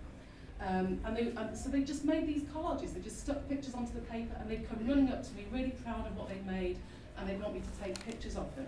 Um, 0.61 0.99
and, 1.05 1.17
they, 1.17 1.31
so 1.55 1.69
they 1.69 1.81
just 1.81 2.05
made 2.05 2.27
these 2.27 2.43
collages. 2.43 2.93
They 2.93 3.01
just 3.01 3.19
stuck 3.19 3.47
pictures 3.49 3.73
onto 3.73 3.93
the 3.93 4.01
paper 4.01 4.35
and 4.39 4.49
they'd 4.49 4.67
come 4.67 4.87
running 4.87 5.09
up 5.09 5.23
to 5.27 5.33
me, 5.33 5.45
really 5.51 5.71
proud 5.83 6.07
of 6.07 6.17
what 6.17 6.29
they'd 6.29 6.45
made, 6.45 6.77
and 7.17 7.29
they'd 7.29 7.41
want 7.41 7.53
me 7.53 7.61
to 7.61 7.83
take 7.83 8.03
pictures 8.05 8.35
of 8.35 8.55
them. 8.55 8.67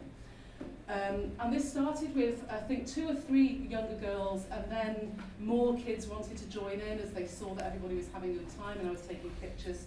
Um, 0.90 1.32
and 1.40 1.54
this 1.54 1.70
started 1.70 2.16
with, 2.16 2.44
I 2.50 2.58
think, 2.58 2.88
two 2.88 3.10
or 3.10 3.16
three 3.16 3.68
younger 3.70 3.96
girls, 3.96 4.46
and 4.52 4.64
then 4.72 5.18
more 5.40 5.78
kids 5.78 6.08
wanted 6.08 6.38
to 6.38 6.46
join 6.46 6.80
in 6.80 7.00
as 7.00 7.12
they 7.12 7.28
saw 7.28 7.54
that 7.56 7.66
everybody 7.66 7.96
was 7.96 8.08
having 8.14 8.32
a 8.32 8.34
good 8.34 8.58
time 8.58 8.78
and 8.80 8.88
I 8.88 8.92
was 8.92 9.02
taking 9.02 9.30
pictures. 9.42 9.86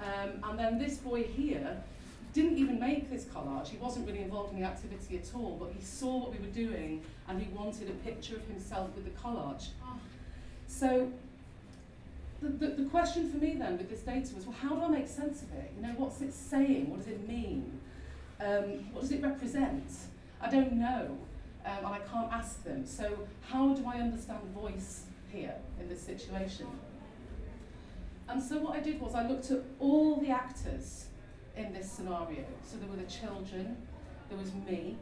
Um, 0.00 0.42
and 0.44 0.58
then 0.58 0.78
this 0.78 0.98
boy 0.98 1.22
here 1.22 1.82
didn't 2.32 2.56
even 2.56 2.80
make 2.80 3.10
this 3.10 3.24
collage. 3.26 3.68
He 3.68 3.76
wasn't 3.76 4.06
really 4.06 4.22
involved 4.22 4.54
in 4.54 4.60
the 4.60 4.66
activity 4.66 5.18
at 5.18 5.34
all, 5.34 5.56
but 5.60 5.70
he 5.76 5.84
saw 5.84 6.16
what 6.18 6.32
we 6.32 6.38
were 6.38 6.52
doing 6.52 7.02
and 7.28 7.40
he 7.40 7.48
wanted 7.52 7.90
a 7.90 7.92
picture 8.04 8.36
of 8.36 8.46
himself 8.46 8.94
with 8.94 9.04
the 9.04 9.10
collage. 9.10 9.68
So 10.72 11.12
the, 12.40 12.48
the, 12.48 12.66
the 12.82 12.84
question 12.88 13.30
for 13.30 13.36
me 13.36 13.54
then 13.54 13.76
with 13.76 13.90
this 13.90 14.00
data 14.00 14.34
was, 14.34 14.46
well, 14.46 14.56
how 14.60 14.74
do 14.74 14.82
I 14.82 14.88
make 14.88 15.06
sense 15.06 15.42
of 15.42 15.52
it? 15.52 15.70
You 15.76 15.86
know, 15.86 15.94
what's 15.96 16.20
it 16.22 16.32
saying? 16.32 16.90
What 16.90 17.00
does 17.00 17.08
it 17.08 17.28
mean? 17.28 17.78
Um, 18.40 18.86
what 18.92 19.02
does 19.02 19.12
it 19.12 19.22
represent? 19.22 19.84
I 20.40 20.50
don't 20.50 20.72
know, 20.72 21.18
um, 21.64 21.76
and 21.78 21.86
I 21.86 21.98
can't 22.10 22.32
ask 22.32 22.64
them. 22.64 22.86
So 22.86 23.16
how 23.48 23.74
do 23.74 23.86
I 23.86 23.98
understand 23.98 24.40
voice 24.54 25.04
here 25.30 25.54
in 25.78 25.88
this 25.88 26.00
situation? 26.00 26.66
And 28.28 28.42
so 28.42 28.58
what 28.58 28.74
I 28.74 28.80
did 28.80 29.00
was 29.00 29.14
I 29.14 29.28
looked 29.28 29.50
at 29.50 29.60
all 29.78 30.16
the 30.16 30.30
actors 30.30 31.06
in 31.54 31.72
this 31.72 31.88
scenario. 31.88 32.44
So 32.64 32.78
there 32.78 32.88
were 32.88 32.96
the 32.96 33.10
children, 33.10 33.76
there 34.30 34.38
was 34.38 34.52
me, 34.54 34.96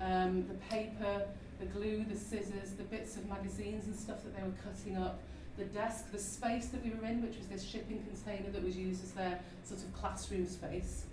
um, 0.00 0.46
the 0.48 0.54
paper, 0.74 1.26
the 1.60 1.66
glue, 1.66 2.04
the 2.08 2.18
scissors, 2.18 2.72
the 2.76 2.84
bits 2.84 3.16
of 3.16 3.28
magazines 3.28 3.86
and 3.86 3.94
stuff 3.94 4.24
that 4.24 4.34
they 4.34 4.42
were 4.42 4.54
cutting 4.64 4.96
up, 4.96 5.20
the 5.58 5.64
desk, 5.66 6.10
the 6.10 6.18
space 6.18 6.68
that 6.68 6.82
we 6.82 6.90
were 6.90 7.06
in, 7.06 7.22
which 7.22 7.36
was 7.36 7.46
this 7.46 7.62
shipping 7.62 8.02
container 8.04 8.50
that 8.50 8.64
was 8.64 8.76
used 8.76 9.04
as 9.04 9.12
their 9.12 9.38
sort 9.64 9.80
of 9.80 9.92
classroom 9.94 10.48
space. 10.48 11.04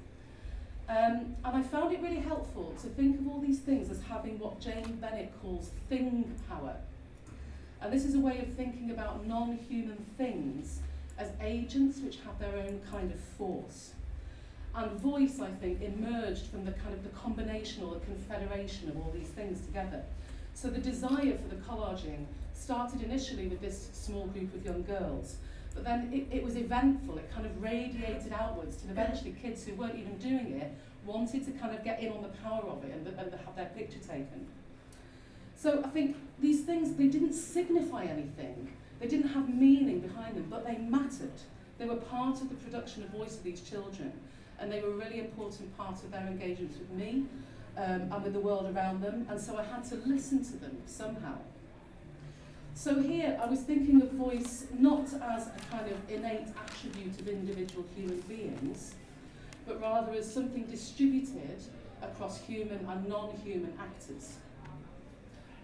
Um, 0.90 1.36
and 1.44 1.58
I 1.58 1.62
found 1.64 1.94
it 1.94 2.02
really 2.02 2.20
helpful 2.20 2.74
to 2.82 2.88
think 2.88 3.20
of 3.20 3.28
all 3.28 3.42
these 3.42 3.60
things 3.60 3.92
as 3.92 4.02
having 4.02 4.40
what 4.40 4.62
Jane 4.62 4.98
Bennett 5.02 5.34
calls 5.42 5.72
thing 5.90 6.34
power. 6.50 6.78
And 7.82 7.92
this 7.92 8.06
is 8.06 8.16
a 8.16 8.20
way 8.20 8.40
of 8.40 8.54
thinking 8.54 8.92
about 8.92 9.28
non-human 9.28 10.04
things 10.18 10.80
as 11.18 11.32
agents 11.42 12.00
which 12.00 12.18
have 12.26 12.40
their 12.40 12.56
own 12.56 12.80
kind 12.90 13.12
of 13.12 13.20
force. 13.20 13.92
And 14.76 14.92
voice, 14.92 15.40
I 15.42 15.50
think, 15.50 15.82
emerged 15.82 16.46
from 16.48 16.64
the 16.64 16.72
kind 16.72 16.94
of 16.94 17.04
the 17.04 17.10
combination 17.10 17.84
or 17.84 17.96
the 17.96 18.06
confederation 18.06 18.90
of 18.90 18.98
all 18.98 19.12
these 19.14 19.30
things 19.30 19.66
together. 19.66 20.04
So 20.60 20.70
the 20.70 20.80
desire 20.80 21.38
for 21.38 21.56
the 21.56 21.62
collaging 21.62 22.26
started 22.56 23.04
initially 23.04 23.46
with 23.46 23.62
this 23.62 23.90
small 23.94 24.26
group 24.26 24.56
of 24.56 24.66
young 24.66 24.82
girls, 24.82 25.36
but 25.76 25.84
then 25.84 26.10
it, 26.12 26.36
it 26.36 26.44
was 26.44 26.56
eventful, 26.56 27.20
it 27.20 27.32
kind 27.32 27.46
of 27.46 27.62
radiated 27.62 28.34
outwards 28.34 28.78
to 28.78 28.90
eventually 28.90 29.36
kids 29.40 29.64
who 29.64 29.76
weren't 29.76 29.96
even 29.96 30.18
doing 30.18 30.60
it 30.60 30.72
wanted 31.06 31.46
to 31.46 31.52
kind 31.52 31.76
of 31.76 31.84
get 31.84 32.00
in 32.00 32.12
on 32.12 32.24
the 32.24 32.30
power 32.30 32.64
of 32.64 32.84
it 32.84 32.92
and, 32.92 33.06
and 33.06 33.32
have 33.46 33.56
their 33.56 33.70
picture 33.78 34.00
taken. 34.00 34.48
So 35.56 35.84
I 35.86 35.90
think 35.90 36.16
these 36.40 36.62
things, 36.62 36.96
they 36.96 37.08
didn't 37.08 37.34
signify 37.34 38.06
anything. 38.06 38.74
They 39.00 39.08
didn't 39.08 39.30
have 39.30 39.54
meaning 39.54 40.00
behind 40.00 40.38
them, 40.38 40.48
but 40.50 40.66
they 40.66 40.80
mattered. 40.80 41.40
They 41.78 41.86
were 41.86 41.98
part 41.98 42.42
of 42.42 42.50
the 42.50 42.56
production 42.56 43.04
of 43.04 43.10
voice 43.10 43.38
of 43.38 43.44
these 43.44 43.62
children, 43.62 44.12
and 44.60 44.72
they 44.72 44.82
were 44.82 44.90
a 44.90 44.98
really 44.98 45.20
important 45.20 45.78
part 45.78 46.04
of 46.04 46.10
their 46.10 46.26
engagements 46.26 46.80
with 46.80 46.90
me 46.90 47.28
um, 47.78 48.12
and 48.12 48.24
with 48.24 48.34
the 48.34 48.40
world 48.40 48.74
around 48.76 49.02
them, 49.02 49.28
and 49.30 49.40
so 49.40 49.58
I 49.58 49.64
had 49.64 49.84
to 49.90 49.96
listen 50.06 50.44
to 50.46 50.58
them 50.58 50.78
somehow. 50.86 51.38
So 52.74 53.00
here 53.02 53.40
I 53.42 53.46
was 53.48 53.62
thinking 53.62 54.02
of 54.02 54.12
voice 54.12 54.66
not 54.78 55.06
as 55.06 55.48
a 55.48 55.52
kind 55.72 55.92
of 55.92 55.98
innate 56.10 56.48
attribute 56.64 57.20
of 57.20 57.28
individual 57.28 57.86
human 57.96 58.22
beings, 58.22 58.94
but 59.66 59.82
rather 59.82 60.14
as 60.14 60.32
something 60.32 60.64
distributed 60.64 61.60
across 62.02 62.40
human 62.42 62.86
and 62.88 63.08
non-human 63.08 63.74
actors. 63.80 64.36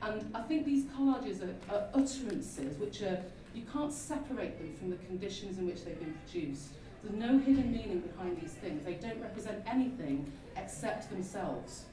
And 0.01 0.29
I 0.36 0.41
think 0.41 0.65
these 0.65 0.86
collages 0.86 1.41
are, 1.41 1.74
are 1.74 1.88
utterances 1.93 2.77
which 2.77 3.01
are, 3.01 3.22
you 3.53 3.63
can't 3.72 3.93
separate 3.93 4.58
them 4.58 4.74
from 4.75 4.89
the 4.89 4.98
conditions 4.98 5.58
in 5.60 5.67
which 5.67 5.86
they've 5.86 6.00
been 6.00 6.15
produced. 6.25 6.70
There's 7.03 7.15
no 7.15 7.38
hidden 7.38 7.72
meaning 7.72 8.00
behind 8.00 8.41
these 8.41 8.53
things. 8.53 8.84
They 8.84 8.96
don't 8.96 9.22
represent 9.22 9.63
anything 9.67 10.32
except 10.58 11.10
themselves. 11.10 11.86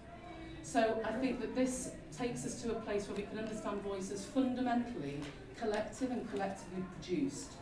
So 0.62 1.00
I 1.04 1.12
think 1.12 1.40
that 1.40 1.54
this 1.54 1.90
takes 2.16 2.44
us 2.44 2.60
to 2.62 2.72
a 2.72 2.74
place 2.74 3.08
where 3.08 3.16
we 3.16 3.22
can 3.22 3.38
understand 3.38 3.82
voice 3.82 4.10
as 4.10 4.24
fundamentally 4.24 5.20
collective 5.58 6.10
and 6.10 6.30
collectively 6.30 6.84
produced 7.00 7.52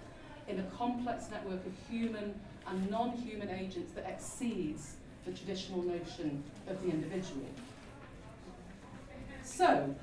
in 0.46 0.60
a 0.60 0.62
complex 0.76 1.30
network 1.30 1.64
of 1.66 1.72
human 1.90 2.34
and 2.66 2.90
non-human 2.90 3.50
agents 3.50 3.92
that 3.92 4.08
exceeds 4.08 4.94
the 5.24 5.32
traditional 5.32 5.82
notion 5.82 6.42
of 6.68 6.80
the 6.82 6.90
individual. 6.90 7.46
So, 9.44 9.94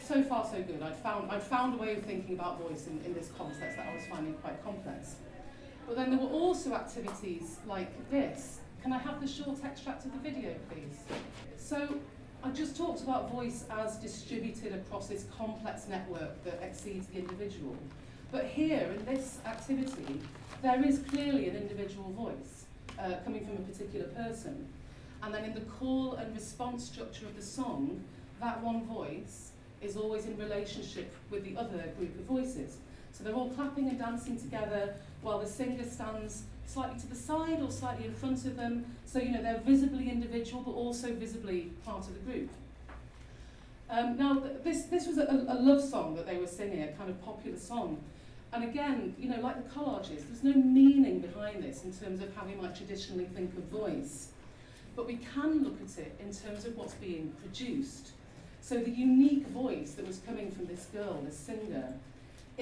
so 0.00 0.22
far 0.22 0.44
so 0.44 0.62
good. 0.62 0.82
I'd 0.82 0.96
found, 0.96 1.30
I'd 1.30 1.42
found 1.42 1.74
a 1.74 1.76
way 1.82 1.96
of 1.96 2.02
thinking 2.02 2.34
about 2.34 2.60
voice 2.60 2.86
in, 2.86 3.00
in 3.04 3.14
this 3.14 3.30
context 3.36 3.76
that 3.76 3.86
I 3.86 3.94
was 3.94 4.04
finding 4.06 4.34
quite 4.34 4.62
complex. 4.64 5.16
But 5.86 5.96
then 5.96 6.10
there 6.10 6.18
were 6.18 6.32
also 6.32 6.74
activities 6.74 7.58
like 7.66 8.10
this. 8.10 8.58
Can 8.82 8.92
I 8.92 8.98
have 8.98 9.20
the 9.20 9.28
short 9.28 9.62
extract 9.64 10.04
of 10.06 10.12
the 10.12 10.18
video, 10.18 10.56
please? 10.68 10.98
So 11.56 12.00
I 12.42 12.50
just 12.50 12.76
talked 12.76 13.00
about 13.02 13.30
voice 13.30 13.64
as 13.70 13.96
distributed 13.98 14.74
across 14.74 15.06
this 15.06 15.24
complex 15.38 15.86
network 15.88 16.42
that 16.42 16.60
exceeds 16.60 17.06
the 17.06 17.18
individual. 17.20 17.76
But 18.32 18.46
here, 18.46 18.92
in 18.96 19.04
this 19.04 19.38
activity, 19.46 20.20
there 20.62 20.84
is 20.84 20.98
clearly 21.08 21.48
an 21.48 21.54
individual 21.54 22.10
voice 22.10 22.64
uh, 22.98 23.18
coming 23.24 23.46
from 23.46 23.58
a 23.58 23.68
particular 23.68 24.06
person. 24.06 24.66
And 25.22 25.32
then 25.32 25.44
in 25.44 25.54
the 25.54 25.60
call 25.60 26.14
and 26.14 26.34
response 26.34 26.84
structure 26.84 27.26
of 27.26 27.36
the 27.36 27.42
song, 27.42 28.02
that 28.40 28.60
one 28.64 28.84
voice 28.86 29.50
is 29.80 29.96
always 29.96 30.26
in 30.26 30.36
relationship 30.36 31.14
with 31.30 31.44
the 31.44 31.56
other 31.56 31.84
group 31.96 32.18
of 32.18 32.24
voices. 32.24 32.78
So 33.12 33.22
they're 33.22 33.34
all 33.34 33.50
clapping 33.50 33.90
and 33.90 33.98
dancing 33.98 34.40
together 34.40 34.96
while 35.20 35.38
the 35.38 35.46
singer 35.46 35.84
stands 35.84 36.42
slightly 36.66 36.98
to 37.00 37.06
the 37.06 37.14
side 37.14 37.60
or 37.62 37.70
slightly 37.70 38.06
in 38.06 38.14
front 38.14 38.44
of 38.44 38.56
them. 38.56 38.84
So, 39.04 39.18
you 39.18 39.30
know, 39.30 39.42
they're 39.42 39.60
visibly 39.60 40.08
individual 40.08 40.62
but 40.62 40.72
also 40.72 41.12
visibly 41.14 41.72
part 41.84 42.06
of 42.06 42.14
the 42.14 42.20
group. 42.20 42.50
Um, 43.90 44.16
now, 44.16 44.40
th 44.40 44.62
this, 44.64 44.84
this 44.84 45.06
was 45.06 45.18
a, 45.18 45.26
a 45.48 45.58
love 45.68 45.82
song 45.84 46.16
that 46.16 46.26
they 46.26 46.38
were 46.38 46.46
singing, 46.46 46.82
a 46.82 46.92
kind 46.92 47.10
of 47.10 47.22
popular 47.22 47.58
song. 47.58 47.98
And 48.52 48.64
again, 48.64 49.14
you 49.18 49.28
know, 49.28 49.40
like 49.40 49.56
the 49.62 49.68
collages, 49.80 50.20
there's 50.28 50.44
no 50.44 50.54
meaning 50.54 51.20
behind 51.20 51.62
this 51.62 51.84
in 51.84 51.92
terms 51.92 52.20
of 52.22 52.34
how 52.34 52.44
we 52.46 52.54
might 52.54 52.74
traditionally 52.76 53.24
think 53.26 53.56
of 53.56 53.64
voice. 53.64 54.28
But 54.94 55.06
we 55.06 55.18
can 55.34 55.64
look 55.64 55.78
at 55.80 55.98
it 55.98 56.18
in 56.20 56.32
terms 56.34 56.66
of 56.66 56.76
what's 56.76 56.94
being 56.94 57.32
produced. 57.40 58.10
So 58.60 58.78
the 58.78 58.90
unique 58.90 59.46
voice 59.48 59.92
that 59.92 60.06
was 60.06 60.18
coming 60.26 60.50
from 60.50 60.66
this 60.66 60.86
girl, 60.92 61.20
this 61.24 61.36
singer, 61.36 61.94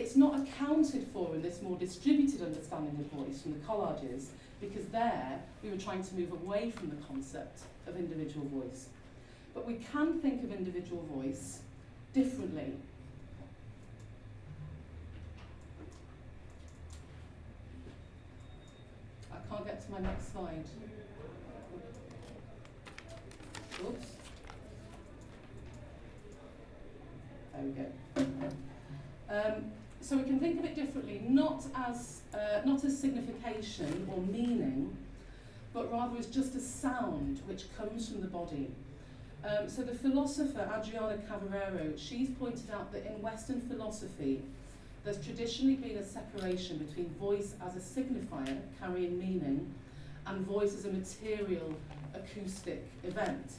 it's 0.00 0.16
not 0.16 0.40
accounted 0.40 1.07
for 1.12 1.35
in 1.35 1.42
this 1.42 1.61
more 1.61 1.76
distributed 1.76 2.40
understanding 2.42 2.97
of 2.99 3.07
voice 3.19 3.42
from 3.42 3.52
the 3.52 3.59
collages, 3.59 4.28
because 4.61 4.87
there 4.87 5.40
we 5.62 5.69
were 5.71 5.76
trying 5.76 6.02
to 6.02 6.14
move 6.14 6.33
away 6.33 6.71
from 6.71 6.88
the 6.88 6.97
concept 7.07 7.61
of 7.87 7.97
individual 7.97 8.47
voice. 8.47 8.87
But 9.54 9.66
we 9.66 9.75
can 9.75 10.21
think 10.21 10.42
of 10.42 10.52
individual 10.52 11.02
voice 11.14 11.61
differently 12.14 12.73
I 19.33 19.54
can't 19.54 19.66
get 19.66 19.85
to 19.85 19.92
my 19.92 20.00
next 20.00 20.33
slide. 20.33 20.64
Oops. 23.85 24.07
There 27.52 27.62
we 27.64 27.71
go. 27.71 27.87
Um, 29.28 29.73
so 30.00 30.16
we 30.16 30.25
can 30.25 30.40
think 30.40 30.59
of 30.59 30.64
it 30.64 30.75
differently, 30.75 31.23
not 31.28 31.64
as, 31.75 32.23
uh, 32.35 32.61
not 32.64 32.85
as 32.85 32.99
signification 32.99 34.09
or 34.11 34.21
meaning, 34.23 34.97
but 35.73 35.92
rather 35.92 36.19
as 36.19 36.26
just 36.26 36.54
a 36.54 36.61
sound 36.61 37.40
which 37.47 37.64
comes 37.76 38.09
from 38.09 38.21
the 38.21 38.26
body. 38.26 38.71
Um, 39.45 39.69
so 39.69 39.83
the 39.83 39.95
philosopher 39.95 40.69
Adriana 40.76 41.19
Cavarero, 41.28 41.99
she's 41.99 42.30
pointed 42.30 42.71
out 42.71 42.92
that 42.92 43.07
in 43.07 43.23
Western 43.23 43.61
philosophy, 43.62 44.42
there's 45.04 45.23
traditionally 45.25 45.76
been 45.76 45.97
a 45.97 46.04
separation 46.04 46.78
between 46.78 47.09
voice 47.14 47.54
as 47.64 47.76
a 47.76 47.78
signifier, 47.78 48.61
carrying 48.78 49.19
meaning, 49.19 49.73
and 50.26 50.47
voice 50.47 50.75
as 50.75 50.85
a 50.85 50.92
material, 50.92 51.75
acoustic 52.14 52.87
event. 53.04 53.52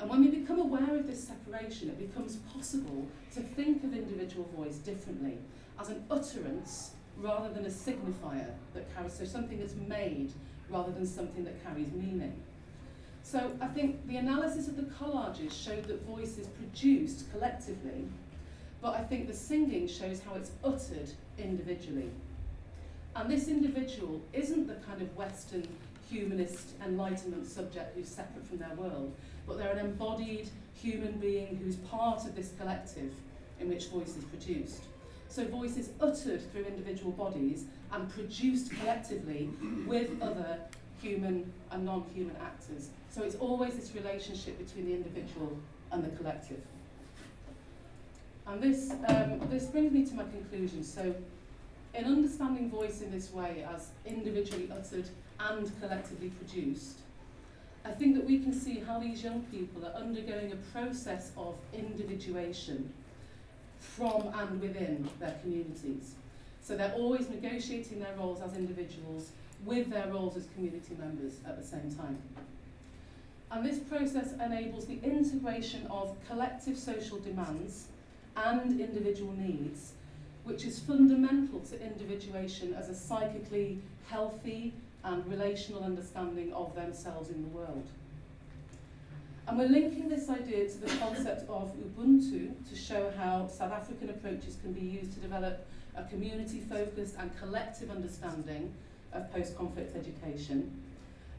And 0.00 0.08
when 0.08 0.20
we 0.20 0.28
become 0.28 0.60
aware 0.60 0.96
of 0.96 1.08
this 1.08 1.26
separation, 1.26 1.88
it 1.88 1.98
becomes 1.98 2.36
possible 2.52 3.08
to 3.34 3.40
think 3.40 3.82
of 3.82 3.92
individual 3.92 4.48
voice 4.56 4.76
differently 4.76 5.38
as 5.80 5.88
an 5.88 6.04
utterance 6.10 6.92
rather 7.16 7.52
than 7.52 7.64
a 7.64 7.68
signifier 7.68 8.50
that 8.74 8.94
carries, 8.94 9.12
so 9.12 9.24
something 9.24 9.58
that's 9.58 9.74
made 9.74 10.32
rather 10.68 10.92
than 10.92 11.06
something 11.06 11.44
that 11.44 11.64
carries 11.64 11.90
meaning. 11.92 12.32
So 13.22 13.50
I 13.60 13.66
think 13.66 14.06
the 14.06 14.16
analysis 14.16 14.68
of 14.68 14.76
the 14.76 14.84
collages 14.84 15.52
showed 15.52 15.84
that 15.84 16.02
voice 16.06 16.38
is 16.38 16.46
produced 16.46 17.30
collectively, 17.32 18.06
but 18.80 18.94
I 18.94 19.02
think 19.02 19.26
the 19.26 19.34
singing 19.34 19.88
shows 19.88 20.20
how 20.20 20.34
it's 20.34 20.52
uttered 20.64 21.10
individually. 21.36 22.10
And 23.16 23.30
this 23.30 23.48
individual 23.48 24.20
isn't 24.32 24.68
the 24.68 24.76
kind 24.86 25.02
of 25.02 25.14
Western 25.16 25.66
humanist 26.08 26.70
enlightenment 26.84 27.46
subject 27.46 27.96
who's 27.96 28.08
separate 28.08 28.46
from 28.46 28.58
their 28.58 28.74
world, 28.76 29.12
but 29.46 29.58
they're 29.58 29.72
an 29.72 29.78
embodied 29.78 30.48
human 30.74 31.12
being 31.18 31.60
who's 31.62 31.76
part 31.76 32.24
of 32.24 32.34
this 32.36 32.52
collective 32.58 33.12
in 33.60 33.68
which 33.68 33.88
voice 33.88 34.16
is 34.16 34.24
produced. 34.24 34.84
So 35.28 35.46
voice 35.46 35.76
is 35.76 35.90
uttered 36.00 36.40
through 36.50 36.64
individual 36.64 37.12
bodies 37.12 37.64
and 37.92 38.08
produced 38.10 38.70
collectively 38.72 39.50
with 39.86 40.10
other 40.22 40.58
human 41.00 41.52
and 41.70 41.84
non-human 41.84 42.36
actors. 42.36 42.88
So 43.10 43.22
it's 43.22 43.36
always 43.36 43.74
this 43.76 43.94
relationship 43.94 44.58
between 44.58 44.86
the 44.86 44.94
individual 44.94 45.56
and 45.92 46.02
the 46.02 46.16
collective. 46.16 46.60
And 48.46 48.62
this, 48.62 48.92
um, 49.08 49.40
this 49.50 49.66
brings 49.66 49.92
me 49.92 50.06
to 50.06 50.14
my 50.14 50.24
conclusion. 50.24 50.82
So 50.82 51.14
in 51.94 52.04
understanding 52.04 52.70
voice 52.70 53.02
in 53.02 53.10
this 53.10 53.32
way 53.32 53.66
as 53.74 53.88
individually 54.06 54.70
uttered 54.72 55.08
and 55.40 55.70
collectively 55.80 56.30
produced, 56.30 57.00
I 57.84 57.90
think 57.90 58.16
that 58.16 58.24
we 58.24 58.40
can 58.40 58.52
see 58.52 58.80
how 58.80 58.98
these 58.98 59.22
young 59.22 59.42
people 59.52 59.86
are 59.86 59.92
undergoing 59.92 60.52
a 60.52 60.56
process 60.72 61.32
of 61.36 61.54
individuation 61.72 62.92
from 63.80 64.32
and 64.34 64.60
within 64.60 65.08
their 65.20 65.36
communities. 65.42 66.14
So 66.62 66.76
they're 66.76 66.94
always 66.94 67.28
negotiating 67.28 68.00
their 68.00 68.14
roles 68.16 68.40
as 68.42 68.56
individuals 68.56 69.30
with 69.64 69.90
their 69.90 70.06
roles 70.08 70.36
as 70.36 70.46
community 70.54 70.96
members 70.98 71.34
at 71.46 71.60
the 71.60 71.66
same 71.66 71.94
time. 71.94 72.18
And 73.50 73.64
this 73.64 73.78
process 73.78 74.32
enables 74.34 74.86
the 74.86 75.00
integration 75.02 75.86
of 75.86 76.14
collective 76.28 76.76
social 76.76 77.18
demands 77.18 77.86
and 78.36 78.78
individual 78.78 79.32
needs, 79.32 79.92
which 80.44 80.64
is 80.64 80.78
fundamental 80.78 81.60
to 81.60 81.82
individuation 81.82 82.74
as 82.74 82.88
a 82.88 82.94
psychically 82.94 83.78
healthy 84.08 84.72
and 85.04 85.26
relational 85.26 85.82
understanding 85.82 86.52
of 86.52 86.74
themselves 86.74 87.30
in 87.30 87.42
the 87.42 87.48
world. 87.48 87.86
And 89.48 89.56
we're 89.56 89.68
linking 89.68 90.10
this 90.10 90.28
idea 90.28 90.68
to 90.68 90.76
the 90.76 90.94
concept 90.98 91.48
of 91.48 91.72
Ubuntu 91.74 92.52
to 92.68 92.76
show 92.76 93.10
how 93.16 93.48
South 93.48 93.72
African 93.72 94.10
approaches 94.10 94.58
can 94.60 94.74
be 94.74 94.82
used 94.82 95.14
to 95.14 95.20
develop 95.20 95.66
a 95.96 96.04
community-focused 96.04 97.14
and 97.18 97.34
collective 97.38 97.90
understanding 97.90 98.74
of 99.14 99.32
post-conflict 99.32 99.96
education. 99.96 100.70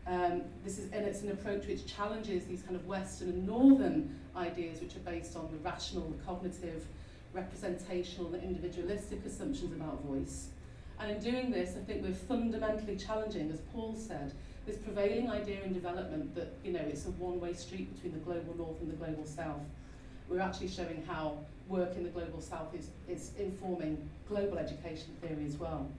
Um, 0.07 0.41
this 0.63 0.79
is, 0.79 0.91
and 0.91 1.05
it's 1.05 1.21
an 1.21 1.29
approach 1.29 1.67
which 1.67 1.85
challenges 1.85 2.45
these 2.45 2.63
kind 2.63 2.75
of 2.75 2.87
Western 2.87 3.29
and 3.29 3.45
Northern 3.45 4.19
ideas 4.35 4.81
which 4.81 4.95
are 4.95 5.05
based 5.11 5.35
on 5.35 5.47
the 5.51 5.57
rational, 5.57 6.11
cognitive, 6.25 6.87
representational 7.33 8.33
and 8.33 8.43
individualistic 8.43 9.23
assumptions 9.23 9.71
about 9.71 10.03
voice. 10.03 10.47
And 10.99 11.11
in 11.11 11.19
doing 11.19 11.51
this, 11.51 11.77
I 11.77 11.83
think 11.85 12.03
we're 12.03 12.15
fundamentally 12.15 12.95
challenging, 12.95 13.51
as 13.51 13.59
Paul 13.71 13.95
said, 13.95 14.33
this 14.69 14.77
prevailing 14.77 15.31
idea 15.31 15.63
in 15.63 15.73
development 15.73 16.35
that 16.35 16.53
you 16.63 16.71
know 16.71 16.81
it's 16.87 17.05
a 17.07 17.11
one-way 17.11 17.53
street 17.53 17.93
between 17.95 18.13
the 18.13 18.19
global 18.19 18.55
north 18.55 18.79
and 18.81 18.91
the 18.91 18.95
global 18.95 19.25
south. 19.25 19.61
We're 20.29 20.41
actually 20.41 20.67
showing 20.67 21.03
how 21.07 21.39
work 21.67 21.95
in 21.95 22.03
the 22.03 22.09
global 22.09 22.39
south 22.39 22.75
is, 22.75 22.89
is 23.07 23.31
informing 23.39 23.97
global 24.27 24.59
education 24.59 25.15
theory 25.21 25.45
as 25.47 25.57
well. 25.57 25.89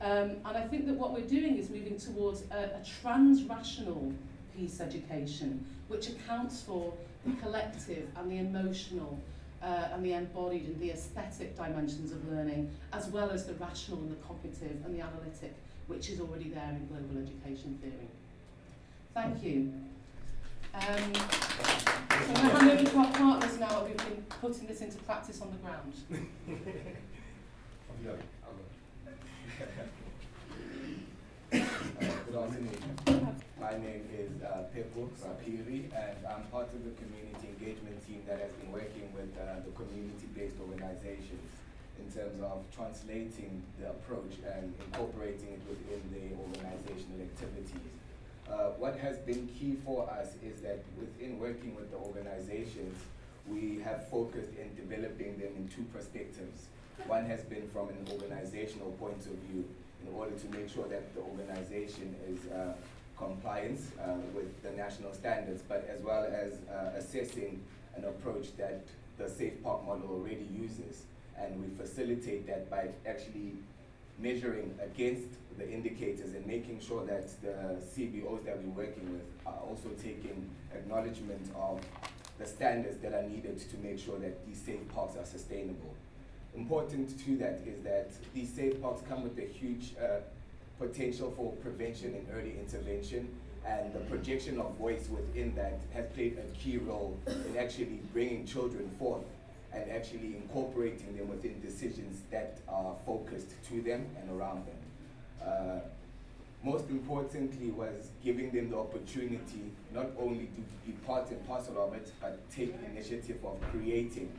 Um, 0.00 0.30
and 0.44 0.56
I 0.56 0.66
think 0.66 0.86
that 0.86 0.94
what 0.94 1.12
we're 1.12 1.28
doing 1.38 1.56
is 1.56 1.70
moving 1.70 1.96
towards 1.96 2.42
a, 2.50 2.80
a 2.80 2.82
trans-rational 3.00 4.12
peace 4.56 4.80
education, 4.80 5.64
which 5.86 6.08
accounts 6.08 6.62
for 6.62 6.92
the 7.24 7.32
collective 7.40 8.08
and 8.16 8.28
the 8.30 8.38
emotional 8.38 9.16
uh, 9.62 9.88
and 9.92 10.04
the 10.04 10.14
embodied 10.14 10.66
and 10.66 10.80
the 10.80 10.90
aesthetic 10.90 11.56
dimensions 11.56 12.10
of 12.10 12.28
learning, 12.28 12.70
as 12.92 13.06
well 13.06 13.30
as 13.30 13.46
the 13.46 13.54
rational 13.54 13.98
and 13.98 14.10
the 14.10 14.26
cognitive 14.26 14.76
and 14.84 14.98
the 14.98 15.00
analytic 15.00 15.54
which 15.86 16.08
is 16.10 16.20
already 16.20 16.48
there 16.48 16.70
in 16.70 16.86
global 16.86 17.22
education 17.22 17.78
theory. 17.82 18.08
Thank 19.12 19.42
you. 19.42 19.72
Um, 20.74 21.14
so 21.14 22.32
I'm 22.34 22.34
going 22.34 22.34
to 22.34 22.40
hand 22.40 22.70
over 22.70 22.90
to 22.90 22.98
our 22.98 23.12
partners 23.12 23.58
now 23.58 23.84
who've 23.84 23.96
been 23.96 24.24
putting 24.40 24.66
this 24.66 24.80
into 24.80 24.96
practice 24.98 25.40
on 25.40 25.50
the 25.50 25.58
ground. 25.58 25.92
My 33.60 33.78
name 33.78 34.04
is 34.12 34.42
uh, 34.42 34.64
Pepo 34.74 35.08
Sapiri, 35.16 35.88
and 35.94 36.26
I'm 36.26 36.42
part 36.50 36.68
of 36.74 36.84
the 36.84 36.90
community 37.00 37.48
engagement 37.48 38.04
team 38.06 38.22
that 38.26 38.40
has 38.40 38.52
been 38.52 38.72
working 38.72 39.12
with 39.14 39.30
uh, 39.38 39.60
the 39.64 39.70
community-based 39.70 40.56
organizations 40.60 41.40
in 41.98 42.10
terms 42.12 42.40
of 42.42 42.62
translating 42.74 43.62
the 43.78 43.90
approach 43.90 44.32
and 44.54 44.72
incorporating 44.86 45.48
it 45.54 45.62
within 45.68 46.02
the 46.12 46.34
organizational 46.36 47.20
activities. 47.22 47.92
Uh, 48.50 48.70
what 48.76 48.96
has 48.96 49.18
been 49.18 49.48
key 49.58 49.76
for 49.84 50.08
us 50.10 50.34
is 50.44 50.60
that 50.60 50.82
within 50.98 51.38
working 51.38 51.74
with 51.74 51.90
the 51.90 51.96
organizations, 51.96 52.98
we 53.48 53.80
have 53.82 54.08
focused 54.08 54.50
in 54.60 54.74
developing 54.74 55.38
them 55.38 55.52
in 55.56 55.68
two 55.68 55.84
perspectives. 55.94 56.68
One 57.06 57.24
has 57.26 57.42
been 57.42 57.68
from 57.70 57.88
an 57.88 58.06
organizational 58.10 58.92
point 58.92 59.20
of 59.26 59.36
view, 59.48 59.64
in 60.06 60.14
order 60.14 60.36
to 60.36 60.48
make 60.56 60.68
sure 60.68 60.86
that 60.88 61.14
the 61.14 61.20
organization 61.20 62.14
is 62.28 62.50
uh, 62.52 62.74
uh, 63.20 64.12
with 64.34 64.62
the 64.62 64.70
national 64.72 65.14
standards, 65.14 65.62
but 65.66 65.88
as 65.90 66.02
well 66.02 66.24
as 66.24 66.52
uh, 66.68 66.90
assessing 66.96 67.60
an 67.96 68.04
approach 68.04 68.54
that 68.58 68.82
the 69.16 69.28
Safe 69.28 69.62
Park 69.62 69.86
model 69.86 70.10
already 70.10 70.46
uses. 70.54 71.04
And 71.40 71.60
we 71.60 71.68
facilitate 71.76 72.46
that 72.46 72.70
by 72.70 72.88
actually 73.06 73.54
measuring 74.18 74.74
against 74.82 75.28
the 75.58 75.68
indicators 75.70 76.34
and 76.34 76.46
making 76.46 76.80
sure 76.80 77.04
that 77.06 77.28
the 77.42 77.76
CBOs 77.94 78.44
that 78.44 78.62
we're 78.62 78.84
working 78.84 79.12
with 79.12 79.22
are 79.46 79.58
also 79.68 79.88
taking 80.02 80.48
acknowledgement 80.72 81.50
of 81.56 81.80
the 82.38 82.46
standards 82.46 82.98
that 82.98 83.12
are 83.12 83.22
needed 83.22 83.58
to 83.58 83.76
make 83.78 83.98
sure 83.98 84.18
that 84.18 84.46
these 84.46 84.60
safe 84.60 84.86
parks 84.88 85.16
are 85.16 85.24
sustainable. 85.24 85.94
Important 86.56 87.18
to 87.24 87.36
that 87.36 87.60
is 87.66 87.82
that 87.84 88.10
these 88.32 88.52
safe 88.52 88.80
parks 88.80 89.02
come 89.08 89.22
with 89.22 89.38
a 89.38 89.46
huge 89.46 89.94
uh, 90.00 90.20
potential 90.78 91.32
for 91.36 91.52
prevention 91.62 92.14
and 92.14 92.26
early 92.32 92.56
intervention, 92.58 93.28
and 93.66 93.92
the 93.92 94.00
projection 94.00 94.60
of 94.60 94.74
voice 94.74 95.08
within 95.08 95.54
that 95.54 95.80
has 95.92 96.06
played 96.14 96.38
a 96.38 96.58
key 96.58 96.78
role 96.78 97.16
in 97.26 97.56
actually 97.56 98.00
bringing 98.12 98.44
children 98.46 98.90
forth 98.98 99.22
and 99.74 99.90
actually 99.90 100.36
incorporating 100.36 101.16
them 101.16 101.28
within 101.28 101.60
decisions 101.60 102.22
that 102.30 102.58
are 102.68 102.94
focused 103.04 103.50
to 103.68 103.82
them 103.82 104.06
and 104.20 104.30
around 104.38 104.64
them. 104.66 104.76
Uh, 105.46 105.80
most 106.62 106.88
importantly 106.88 107.70
was 107.70 108.08
giving 108.24 108.50
them 108.50 108.70
the 108.70 108.78
opportunity 108.78 109.70
not 109.92 110.06
only 110.18 110.46
to 110.46 110.62
be 110.86 110.92
part 111.06 111.28
and 111.30 111.46
parcel 111.46 111.78
of 111.82 111.92
it, 111.92 112.10
but 112.20 112.38
take 112.50 112.74
initiative 112.90 113.36
of 113.44 113.60
creating 113.70 114.32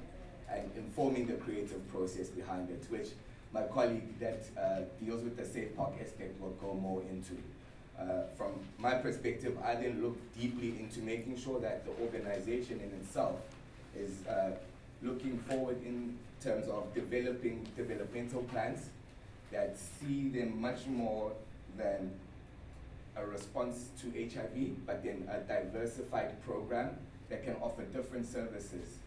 and 0.51 0.69
informing 0.75 1.27
the 1.27 1.33
creative 1.33 1.87
process 1.91 2.29
behind 2.29 2.69
it, 2.69 2.83
which 2.89 3.09
my 3.53 3.63
colleague 3.63 4.19
that 4.19 4.43
uh, 4.57 4.81
deals 5.03 5.23
with 5.23 5.37
the 5.37 5.45
safe 5.45 5.75
park 5.75 5.93
aspect 6.01 6.39
will 6.41 6.55
go 6.61 6.73
more 6.73 7.01
into. 7.09 7.33
Uh, 7.97 8.23
from 8.35 8.51
my 8.77 8.95
perspective, 8.95 9.57
I 9.63 9.75
then 9.75 10.01
look 10.03 10.17
deeply 10.37 10.79
into 10.79 10.99
making 10.99 11.37
sure 11.37 11.61
that 11.61 11.85
the 11.85 11.91
organization 12.03 12.81
in 12.81 12.91
itself 12.99 13.39
is 13.95 14.25
uh, 14.27 14.51
looking 15.05 15.37
forward 15.39 15.77
in 15.85 16.17
terms 16.41 16.67
of 16.67 16.93
developing 16.93 17.65
developmental 17.77 18.41
plans 18.43 18.89
that 19.51 19.77
see 19.77 20.29
them 20.29 20.59
much 20.59 20.85
more 20.87 21.31
than 21.77 22.11
a 23.15 23.25
response 23.25 23.89
to 24.01 24.11
HIV, 24.11 24.85
but 24.85 25.03
then 25.03 25.27
a 25.31 25.39
diversified 25.39 26.43
program 26.43 26.97
that 27.29 27.43
can 27.43 27.55
offer 27.61 27.83
different 27.83 28.25
services 28.25 28.97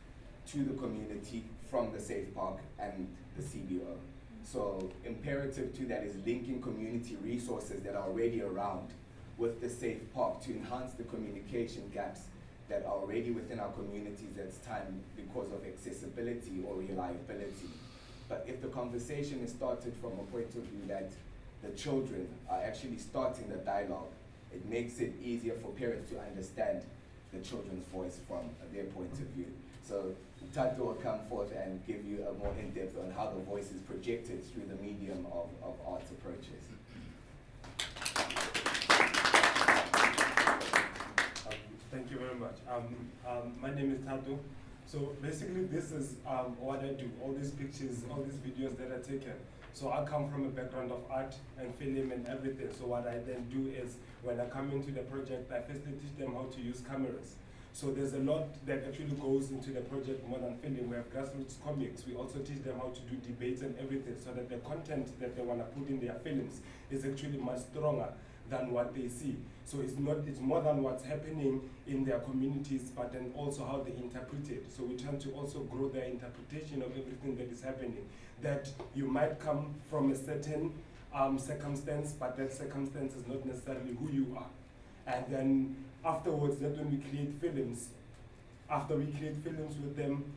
to 0.47 0.65
the 0.65 0.75
community 0.75 1.45
from 1.71 1.93
the 1.93 2.01
Safe 2.01 2.35
Park 2.35 2.59
and 2.79 3.07
the 3.37 3.43
CBO. 3.43 3.97
So 4.45 4.91
imperative 5.05 5.77
to 5.77 5.85
that 5.87 6.05
is 6.05 6.15
linking 6.25 6.63
community 6.63 7.19
resources 7.23 7.83
that 7.83 7.95
are 7.95 8.05
already 8.05 8.41
around 8.41 8.89
with 9.37 9.61
the 9.61 9.69
Safe 9.69 10.01
Park 10.15 10.43
to 10.45 10.53
enhance 10.53 10.95
the 10.95 11.05
communication 11.05 11.91
gaps 11.93 12.23
that 12.69 12.85
are 12.85 12.93
already 12.93 13.31
within 13.31 13.61
our 13.61 13.71
communities 13.73 14.37
at 14.39 14.65
time 14.65 15.01
because 15.17 15.51
of 15.53 15.65
accessibility 15.67 16.63
or 16.67 16.77
reliability. 16.77 17.71
But 18.29 18.45
if 18.47 18.61
the 18.61 18.69
conversation 18.69 19.41
is 19.43 19.51
started 19.51 19.95
from 20.01 20.13
a 20.13 20.25
point 20.31 20.55
of 20.55 20.63
view 20.65 20.83
that 20.89 21.11
the 21.63 21.71
children 21.71 22.29
are 22.49 22.61
actually 22.63 22.99
starting 22.99 23.49
the 23.49 23.57
dialogue, 23.57 24.13
it 24.53 24.65
makes 24.67 25.01
it 25.01 25.15
easier 25.23 25.55
for 25.63 25.71
parents 25.71 26.11
to 26.11 26.21
understand 26.21 26.83
the 27.33 27.41
children's 27.41 27.87
voice 27.89 28.19
from 28.29 28.51
their 28.73 28.85
point 28.85 29.13
of 29.13 29.27
view. 29.37 29.47
So 29.87 30.15
Tato 30.55 30.85
will 30.85 30.95
come 30.95 31.21
forth 31.29 31.53
and 31.53 31.85
give 31.87 32.05
you 32.05 32.27
a 32.29 32.33
more 32.35 32.55
in-depth 32.59 32.99
on 32.99 33.11
how 33.11 33.31
the 33.31 33.41
voice 33.43 33.71
is 33.71 33.81
projected 33.83 34.45
through 34.53 34.67
the 34.69 34.77
medium 34.83 35.27
of, 35.33 35.49
of 35.63 35.75
arts 35.87 36.11
approaches. 36.11 36.69
Um, 41.47 41.78
thank 41.91 42.11
you 42.11 42.19
very 42.19 42.35
much. 42.35 42.57
Um, 42.71 42.95
um, 43.27 43.55
my 43.61 43.75
name 43.75 43.93
is 43.95 44.05
Tato. 44.05 44.39
So 44.87 45.13
basically 45.23 45.65
this 45.65 45.93
is 45.93 46.15
um, 46.27 46.57
what 46.61 46.81
I 46.81 46.89
do, 46.89 47.11
all 47.23 47.33
these 47.33 47.51
pictures, 47.51 48.03
all 48.11 48.23
these 48.23 48.39
videos 48.41 48.77
that 48.79 48.91
are 48.91 49.01
taken. 49.01 49.35
So 49.75 49.93
I 49.93 50.05
come 50.05 50.31
from 50.31 50.47
a 50.47 50.49
background 50.49 50.91
of 50.91 51.01
art 51.11 51.35
and 51.59 51.75
film 51.75 52.11
and 52.11 52.27
everything. 52.27 52.69
So 52.79 52.87
what 52.87 53.07
I 53.07 53.19
then 53.19 53.47
do 53.51 53.71
is 53.71 53.97
when 54.23 54.41
I 54.41 54.47
come 54.47 54.71
into 54.73 54.91
the 54.91 55.03
project, 55.03 55.53
I 55.53 55.61
firstly 55.61 55.93
teach 55.93 56.17
them 56.19 56.35
how 56.35 56.47
to 56.55 56.61
use 56.61 56.83
cameras. 56.89 57.35
So 57.73 57.93
there's 57.93 58.15
a 58.15 58.19
lot 58.19 58.49
that 58.67 58.85
actually 58.89 59.15
goes 59.21 59.51
into 59.51 59.71
the 59.71 59.83
project 59.83 60.27
more 60.27 60.41
than 60.41 60.57
film. 60.59 60.89
We 60.89 60.97
have 60.97 61.13
grassroots 61.13 61.63
comics. 61.63 62.07
We 62.07 62.15
also 62.15 62.41
teach 62.41 62.65
them 62.65 62.79
how 62.79 62.89
to 62.89 63.01
do 63.03 63.17
debates 63.17 63.63
and 63.63 63.77
everything 63.79 64.17
so 64.19 64.33
that 64.33 64.49
the 64.49 64.57
content 64.69 65.21
that 65.21 65.37
they 65.37 65.43
want 65.43 65.61
to 65.61 65.67
put 65.79 65.89
in 65.89 66.01
their 66.01 66.15
films 66.25 66.61
is 66.91 67.05
actually 67.05 67.39
much 67.39 67.61
stronger 67.71 68.09
than 68.51 68.73
what 68.73 68.95
they 68.95 69.09
see. 69.09 69.37
So 69.69 69.81
it's 69.83 69.99
not 69.99 70.17
it's 70.27 70.41
more 70.41 70.63
than 70.63 70.83
what's 70.83 71.05
happening 71.05 71.61
in 71.87 72.03
their 72.03 72.21
communities, 72.21 72.91
but 72.97 73.13
then 73.13 73.33
also 73.37 73.67
how 73.67 73.85
they 73.85 73.93
interpret 74.03 74.49
it. 74.49 74.65
So 74.75 74.83
we 74.83 74.97
tend 74.97 75.21
to 75.21 75.33
also 75.33 75.59
grow 75.59 75.91
their 75.91 76.05
interpretation 76.05 76.81
of 76.81 76.93
everything 76.93 77.37
that 77.37 77.53
is 77.53 77.61
happening. 77.61 78.09
That 78.41 78.71
you 78.95 79.07
might 79.07 79.39
come 79.39 79.75
from 79.91 80.11
a 80.11 80.17
certain 80.17 80.73
um, 81.15 81.39
circumstance, 81.39 82.15
but 82.19 82.39
that 82.39 82.51
circumstance 82.51 83.15
is 83.15 83.27
not 83.29 83.45
necessarily 83.45 83.95
who 84.01 84.11
you 84.11 84.39
are. 84.39 84.49
And 85.07 85.27
then 85.29 85.77
afterwards, 86.03 86.57
that 86.61 86.75
when 86.79 86.91
we 86.91 86.97
create 87.11 87.35
films, 87.39 87.89
after 88.71 88.97
we 88.97 89.05
create 89.19 89.37
films 89.45 89.77
with 89.83 89.97
them, 89.97 90.33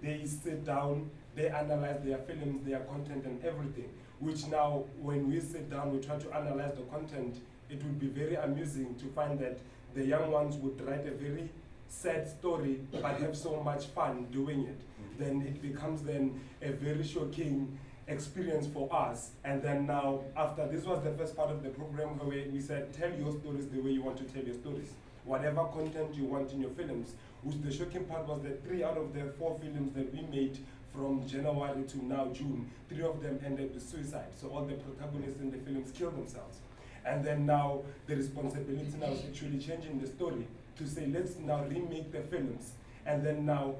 they 0.00 0.24
sit 0.24 0.64
down, 0.64 1.10
they 1.34 1.48
analyze 1.50 2.00
their 2.02 2.18
films, 2.18 2.64
their 2.66 2.80
content, 2.80 3.26
and 3.26 3.44
everything. 3.44 3.90
Which 4.18 4.46
now, 4.46 4.84
when 5.02 5.30
we 5.30 5.40
sit 5.40 5.68
down, 5.70 5.92
we 5.92 6.00
try 6.00 6.16
to 6.16 6.34
analyze 6.34 6.74
the 6.74 6.82
content. 6.84 7.36
It 7.72 7.82
would 7.84 7.98
be 7.98 8.08
very 8.08 8.34
amusing 8.34 8.94
to 8.96 9.06
find 9.06 9.38
that 9.38 9.58
the 9.94 10.04
young 10.04 10.30
ones 10.30 10.56
would 10.56 10.78
write 10.86 11.06
a 11.06 11.12
very 11.12 11.48
sad 11.88 12.28
story, 12.28 12.80
but 12.92 13.16
have 13.18 13.36
so 13.36 13.62
much 13.62 13.86
fun 13.86 14.26
doing 14.30 14.60
it. 14.64 14.80
Mm-hmm. 14.80 15.24
Then 15.24 15.42
it 15.46 15.62
becomes 15.62 16.02
then 16.02 16.38
a 16.60 16.72
very 16.72 17.02
shocking 17.02 17.78
experience 18.08 18.66
for 18.66 18.92
us. 18.94 19.30
And 19.44 19.62
then 19.62 19.86
now, 19.86 20.20
after 20.36 20.68
this 20.68 20.84
was 20.84 21.02
the 21.02 21.12
first 21.12 21.34
part 21.34 21.50
of 21.50 21.62
the 21.62 21.70
program 21.70 22.18
where 22.18 22.44
we 22.52 22.60
said, 22.60 22.92
tell 22.92 23.10
your 23.10 23.32
stories 23.32 23.68
the 23.68 23.80
way 23.80 23.92
you 23.92 24.02
want 24.02 24.18
to 24.18 24.24
tell 24.24 24.42
your 24.42 24.54
stories. 24.54 24.92
Whatever 25.24 25.64
content 25.64 26.14
you 26.14 26.24
want 26.24 26.52
in 26.52 26.60
your 26.60 26.70
films. 26.70 27.14
Which 27.42 27.60
the 27.62 27.72
shocking 27.72 28.04
part 28.04 28.28
was 28.28 28.42
that 28.42 28.64
three 28.64 28.84
out 28.84 28.98
of 28.98 29.14
the 29.14 29.32
four 29.38 29.58
films 29.60 29.94
that 29.94 30.12
we 30.14 30.22
made 30.22 30.58
from 30.92 31.26
January 31.26 31.84
to 31.84 32.04
now 32.04 32.28
June, 32.32 32.70
three 32.88 33.02
of 33.02 33.22
them 33.22 33.40
ended 33.44 33.72
with 33.74 33.82
suicide. 33.82 34.32
So 34.38 34.48
all 34.48 34.64
the 34.64 34.74
protagonists 34.74 35.40
in 35.40 35.50
the 35.50 35.58
films 35.58 35.90
killed 35.90 36.16
themselves. 36.16 36.58
And 37.04 37.24
then 37.24 37.46
now 37.46 37.82
the 38.06 38.16
responsibility 38.16 38.92
now 38.98 39.08
is 39.08 39.24
actually 39.24 39.58
changing 39.58 40.00
the 40.00 40.06
story 40.06 40.46
to 40.78 40.86
say 40.86 41.06
let's 41.06 41.36
now 41.38 41.64
remake 41.64 42.12
the 42.12 42.20
films. 42.20 42.72
And 43.06 43.24
then 43.24 43.44
now 43.44 43.74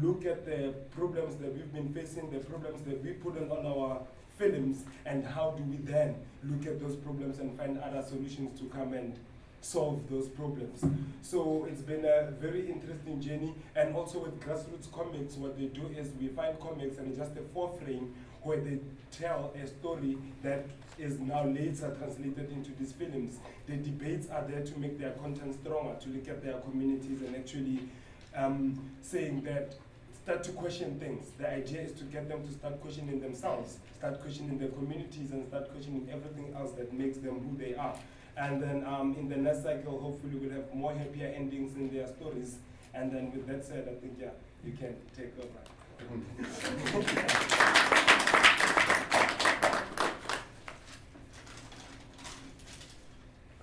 look 0.00 0.24
at 0.24 0.46
the 0.46 0.74
problems 0.94 1.36
that 1.36 1.52
we've 1.52 1.72
been 1.72 1.92
facing, 1.92 2.30
the 2.30 2.38
problems 2.38 2.82
that 2.82 3.02
we 3.02 3.12
put 3.12 3.36
on 3.50 3.66
our 3.66 4.00
films, 4.38 4.84
and 5.04 5.26
how 5.26 5.50
do 5.52 5.62
we 5.64 5.76
then 5.78 6.14
look 6.44 6.66
at 6.66 6.80
those 6.80 6.96
problems 6.96 7.38
and 7.38 7.56
find 7.58 7.78
other 7.78 8.02
solutions 8.02 8.58
to 8.60 8.66
come 8.66 8.92
and 8.92 9.18
solve 9.66 10.08
those 10.08 10.28
problems. 10.28 10.84
So 11.22 11.66
it's 11.68 11.80
been 11.80 12.04
a 12.04 12.30
very 12.40 12.70
interesting 12.70 13.20
journey. 13.20 13.54
And 13.74 13.96
also 13.96 14.20
with 14.20 14.40
grassroots 14.40 14.90
comics, 14.92 15.34
what 15.34 15.58
they 15.58 15.66
do 15.66 15.86
is 15.96 16.08
we 16.20 16.28
find 16.28 16.58
comics 16.60 16.98
and 16.98 17.08
it's 17.08 17.18
just 17.18 17.36
a 17.36 17.42
four 17.52 17.76
frame 17.80 18.14
where 18.42 18.60
they 18.60 18.78
tell 19.10 19.52
a 19.60 19.66
story 19.66 20.16
that 20.44 20.66
is 20.98 21.18
now 21.18 21.44
later 21.44 21.94
translated 21.98 22.50
into 22.52 22.70
these 22.78 22.92
films. 22.92 23.38
The 23.66 23.76
debates 23.76 24.30
are 24.30 24.44
there 24.44 24.62
to 24.62 24.78
make 24.78 24.98
their 24.98 25.10
content 25.12 25.56
stronger, 25.60 25.96
to 26.00 26.08
look 26.10 26.28
at 26.28 26.44
their 26.44 26.58
communities 26.60 27.22
and 27.22 27.34
actually 27.34 27.80
um, 28.36 28.80
saying 29.02 29.42
that 29.42 29.74
start 30.22 30.44
to 30.44 30.52
question 30.52 30.98
things. 31.00 31.26
The 31.38 31.50
idea 31.50 31.82
is 31.82 31.92
to 31.94 32.04
get 32.04 32.28
them 32.28 32.46
to 32.46 32.52
start 32.52 32.80
questioning 32.80 33.20
themselves, 33.20 33.78
start 33.98 34.20
questioning 34.20 34.58
their 34.58 34.68
communities, 34.68 35.32
and 35.32 35.46
start 35.48 35.70
questioning 35.72 36.08
everything 36.12 36.54
else 36.56 36.72
that 36.72 36.92
makes 36.92 37.18
them 37.18 37.40
who 37.40 37.56
they 37.56 37.74
are. 37.74 37.96
And 38.36 38.62
then 38.62 38.84
um, 38.86 39.16
in 39.18 39.30
the 39.30 39.36
next 39.36 39.62
cycle, 39.62 39.98
hopefully, 39.98 40.34
we'll 40.36 40.50
have 40.50 40.74
more 40.74 40.92
happier 40.92 41.32
endings 41.34 41.74
in 41.74 41.88
their 41.90 42.06
stories. 42.06 42.56
And 42.92 43.10
then, 43.10 43.32
with 43.32 43.46
that 43.46 43.64
said, 43.64 43.88
I 43.90 43.94
think, 43.98 44.18
yeah, 44.20 44.28
you 44.64 44.72
can 44.72 44.94
take 45.16 45.32
over. 45.38 45.48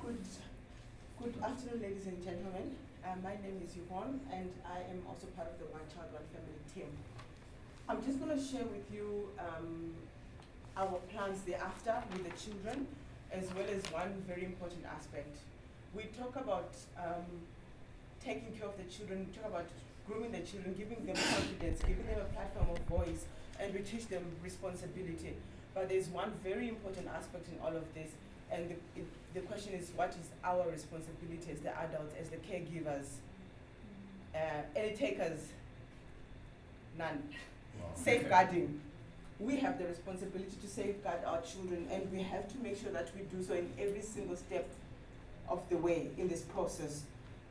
Good, 0.01 0.17
good 1.21 1.33
afternoon, 1.43 1.81
ladies 1.81 2.07
and 2.07 2.23
gentlemen. 2.23 2.75
Uh, 3.05 3.15
my 3.23 3.36
name 3.36 3.62
is 3.63 3.75
Yvonne, 3.77 4.19
and 4.33 4.51
I 4.65 4.79
am 4.91 5.03
also 5.07 5.27
part 5.27 5.47
of 5.47 5.59
the 5.59 5.65
One 5.65 5.81
Child, 5.93 6.12
One 6.12 6.23
Family 6.33 6.59
team. 6.73 6.89
I'm 7.88 8.03
just 8.03 8.19
going 8.19 8.38
to 8.38 8.43
share 8.43 8.65
with 8.65 8.91
you 8.91 9.29
um, 9.39 9.93
our 10.75 10.99
plans 11.13 11.41
thereafter 11.43 11.95
with 12.12 12.23
the 12.23 12.36
children, 12.38 12.88
as 13.33 13.45
well 13.55 13.65
as 13.75 13.83
one 13.91 14.13
very 14.27 14.45
important 14.45 14.85
aspect. 14.85 15.35
We 15.93 16.03
talk 16.17 16.35
about 16.35 16.71
um, 16.97 17.25
taking 18.23 18.53
care 18.57 18.67
of 18.67 18.77
the 18.77 18.83
children, 18.83 19.27
we 19.27 19.35
talk 19.35 19.49
about 19.49 19.65
grooming 20.07 20.31
the 20.31 20.39
children, 20.39 20.75
giving 20.77 21.05
them 21.05 21.15
confidence, 21.15 21.81
giving 21.81 22.05
them 22.05 22.19
a 22.21 22.33
platform 22.33 22.67
of 22.69 22.79
voice, 22.85 23.25
and 23.59 23.73
we 23.73 23.79
teach 23.81 24.07
them 24.07 24.23
responsibility. 24.43 25.33
But 25.73 25.89
there's 25.89 26.07
one 26.09 26.31
very 26.43 26.69
important 26.69 27.07
aspect 27.07 27.47
in 27.47 27.59
all 27.59 27.75
of 27.75 27.91
this, 27.93 28.11
and 28.51 28.69
the, 28.69 29.01
it, 29.01 29.07
the 29.33 29.39
question 29.41 29.73
is 29.73 29.91
what 29.95 30.09
is 30.09 30.29
our 30.43 30.69
responsibility 30.69 31.51
as 31.51 31.59
the 31.59 31.75
adults, 31.79 32.13
as 32.19 32.29
the 32.29 32.37
caregivers? 32.37 33.05
Uh, 34.35 34.61
any 34.75 34.95
takers? 34.95 35.39
None. 36.97 37.23
Safeguarding. 37.95 38.79
We 39.43 39.58
have 39.58 39.77
the 39.77 39.86
responsibility 39.86 40.56
to 40.62 40.67
safeguard 40.69 41.25
our 41.25 41.41
children, 41.41 41.86
and 41.91 42.10
we 42.13 42.23
have 42.23 42.47
to 42.53 42.58
make 42.60 42.82
sure 42.82 42.93
that 42.93 43.10
we 43.13 43.23
do 43.23 43.43
so 43.43 43.53
in 43.53 43.69
every 43.77 44.01
single 44.01 44.38
step 44.38 44.69
of 45.49 45.60
the 45.69 45.75
way 45.75 46.08
in 46.17 46.29
this 46.29 46.43
process. 46.43 47.03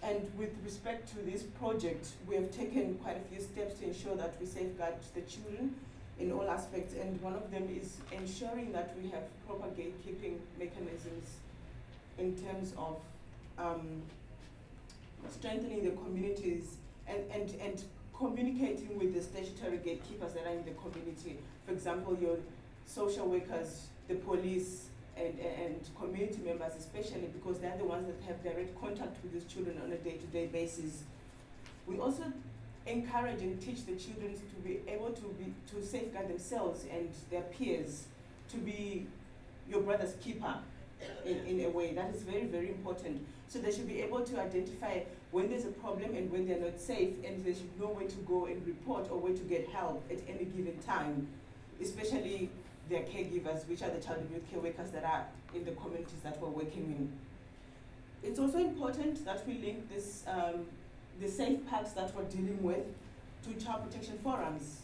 And 0.03 0.23
with 0.39 0.51
respect 0.65 1.11
to 1.11 1.19
this 1.31 1.43
project, 1.43 2.09
we 2.27 2.35
have 2.37 2.51
taken 2.51 2.95
quite 3.03 3.19
a 3.19 3.21
few 3.29 3.43
steps 3.43 3.79
to 3.81 3.85
ensure 3.85 4.17
that 4.17 4.41
we 4.41 4.47
safeguard 4.47 4.95
the 5.15 5.21
children 5.21 5.75
in 6.19 6.33
all 6.33 6.49
aspects, 6.49 6.95
and 6.95 7.21
one 7.21 7.35
of 7.35 7.51
them 7.51 7.69
is 7.69 7.99
ensuring 8.11 8.73
that 8.73 8.95
we 9.01 9.11
have 9.11 9.25
proper 9.47 9.67
gatekeeping 9.79 10.39
mechanisms 10.59 11.37
in 12.17 12.35
terms 12.43 12.73
of 12.79 12.97
um, 13.59 14.01
strengthening 15.29 15.85
the 15.85 15.91
communities 15.91 16.77
and, 17.07 17.21
and, 17.31 17.55
and 17.61 17.85
communicating 18.23 18.97
with 18.97 19.13
the 19.15 19.21
statutory 19.21 19.79
gatekeepers 19.79 20.33
that 20.33 20.47
are 20.47 20.53
in 20.53 20.65
the 20.65 20.71
community. 20.73 21.39
For 21.67 21.73
example, 21.73 22.17
your 22.21 22.37
social 22.87 23.27
workers, 23.27 23.89
the 24.07 24.15
police, 24.15 24.87
and, 25.17 25.39
and 25.41 25.81
community 25.99 26.41
members 26.43 26.73
especially 26.79 27.29
because 27.35 27.59
they're 27.59 27.77
the 27.77 27.85
ones 27.85 28.07
that 28.07 28.17
have 28.27 28.43
direct 28.43 28.81
contact 28.81 29.17
with 29.23 29.33
these 29.33 29.45
children 29.45 29.79
on 29.85 29.93
a 29.93 29.97
day-to-day 29.97 30.47
basis. 30.47 31.03
We 31.87 31.99
also 31.99 32.25
encourage 32.87 33.43
and 33.43 33.61
teach 33.61 33.85
the 33.85 33.97
children 33.97 34.33
to 34.35 34.69
be 34.69 34.81
able 34.89 35.11
to 35.11 35.23
be 35.39 35.53
to 35.71 35.85
safeguard 35.85 36.29
themselves 36.29 36.85
and 36.91 37.11
their 37.31 37.43
peers, 37.43 38.05
to 38.51 38.57
be 38.57 39.07
your 39.69 39.81
brother's 39.81 40.15
keeper 40.23 40.55
in, 41.27 41.39
in 41.47 41.67
a 41.67 41.69
way. 41.69 41.93
That 41.93 42.15
is 42.15 42.23
very, 42.23 42.47
very 42.47 42.69
important. 42.69 43.27
So 43.49 43.59
they 43.59 43.73
should 43.73 43.89
be 43.89 44.01
able 44.01 44.21
to 44.21 44.41
identify 44.41 45.01
when 45.33 45.49
there's 45.49 45.65
a 45.65 45.69
problem 45.69 46.15
and 46.15 46.31
when 46.31 46.47
they're 46.47 46.61
not 46.61 46.79
safe, 46.79 47.15
and 47.25 47.43
they 47.45 47.55
should 47.55 47.81
know 47.81 47.89
where 47.89 48.07
to 48.07 48.17
go 48.29 48.47
and 48.47 48.65
report 48.67 49.11
or 49.11 49.19
where 49.19 49.33
to 49.33 49.43
get 49.45 49.67
help 49.69 50.05
at 50.11 50.19
any 50.29 50.45
given 50.45 50.79
time, 50.87 51.27
especially 51.81 52.51
their 52.91 53.01
caregivers, 53.01 53.67
which 53.67 53.83
are 53.83 53.91
the 53.91 53.99
child 53.99 54.19
and 54.21 54.31
youth 54.31 54.51
care 54.51 54.61
workers 54.61 54.91
that 54.91 55.05
are 55.05 55.25
in 55.55 55.65
the 55.65 55.73
communities 55.73 56.21
that 56.23 56.41
we're 56.41 56.51
working 56.51 56.85
in. 56.97 57.13
It's 58.23 58.39
also 58.39 58.59
important 58.59 59.25
that 59.25 59.47
we 59.47 59.55
link 59.55 59.89
this, 59.89 60.23
um, 60.29 60.67
the 61.21 61.29
safe 61.29 61.67
parks 61.69 61.93
that 61.93 62.15
we're 62.15 62.25
dealing 62.25 62.63
with 62.63 62.85
to 63.45 63.65
child 63.65 63.85
protection 63.85 64.19
forums 64.23 64.83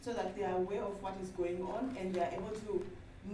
so 0.00 0.12
that 0.12 0.36
they 0.36 0.44
are 0.44 0.56
aware 0.56 0.82
of 0.82 1.00
what 1.02 1.14
is 1.22 1.28
going 1.30 1.62
on 1.62 1.96
and 1.98 2.14
they 2.14 2.20
are 2.20 2.30
able 2.32 2.50
to 2.50 2.84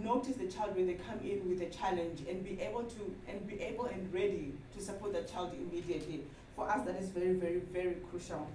notice 0.03 0.35
the 0.35 0.47
child 0.47 0.75
when 0.75 0.87
they 0.87 0.95
come 0.95 1.19
in 1.19 1.47
with 1.49 1.61
a 1.61 1.69
challenge 1.69 2.21
and 2.29 2.43
be 2.43 2.59
able 2.61 2.83
to 2.83 3.15
and 3.27 3.47
be 3.47 3.61
able 3.61 3.85
and 3.85 4.13
ready 4.13 4.53
to 4.75 4.81
support 4.81 5.13
the 5.13 5.21
child 5.23 5.53
immediately. 5.53 6.21
For 6.55 6.69
us, 6.69 6.85
that 6.85 6.95
is 6.95 7.09
very, 7.09 7.33
very, 7.33 7.59
very 7.59 7.95
crucial. 8.09 8.47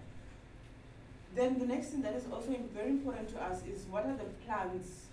Then 1.34 1.58
the 1.58 1.66
next 1.66 1.88
thing 1.88 2.02
that 2.02 2.14
is 2.14 2.24
also 2.32 2.54
very 2.74 2.90
important 2.90 3.28
to 3.30 3.42
us 3.42 3.62
is 3.64 3.84
what 3.90 4.04
are 4.06 4.16
the 4.16 4.24
plans 4.46 5.06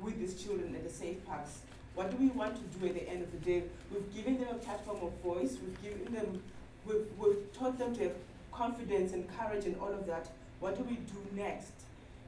with 0.00 0.18
these 0.18 0.42
children 0.42 0.74
at 0.74 0.84
the 0.84 0.90
safe 0.90 1.24
parks? 1.26 1.58
What 1.94 2.10
do 2.10 2.16
we 2.16 2.28
want 2.28 2.56
to 2.56 2.78
do 2.78 2.86
at 2.86 2.94
the 2.94 3.08
end 3.08 3.22
of 3.22 3.30
the 3.30 3.38
day? 3.38 3.64
We've 3.92 4.14
given 4.14 4.38
them 4.40 4.48
a 4.50 4.54
platform 4.54 4.98
of 5.02 5.12
voice. 5.22 5.56
We've 5.62 5.82
given 5.82 6.14
them, 6.14 6.42
we've, 6.86 7.06
we've 7.18 7.52
taught 7.52 7.78
them 7.78 7.94
to 7.96 8.04
have 8.04 8.12
confidence 8.54 9.12
and 9.12 9.28
courage 9.36 9.66
and 9.66 9.76
all 9.80 9.92
of 9.92 10.06
that, 10.06 10.28
what 10.60 10.76
do 10.76 10.84
we 10.84 10.96
do 10.96 11.16
next? 11.34 11.72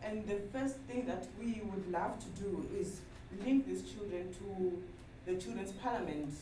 And 0.07 0.25
the 0.27 0.39
first 0.57 0.77
thing 0.89 1.05
that 1.07 1.27
we 1.41 1.61
would 1.65 1.91
love 1.91 2.19
to 2.21 2.43
do 2.43 2.65
is 2.79 3.01
link 3.45 3.67
these 3.67 3.83
children 3.83 4.33
to 4.35 4.83
the 5.27 5.41
Children's 5.41 5.73
Parliament. 5.73 6.33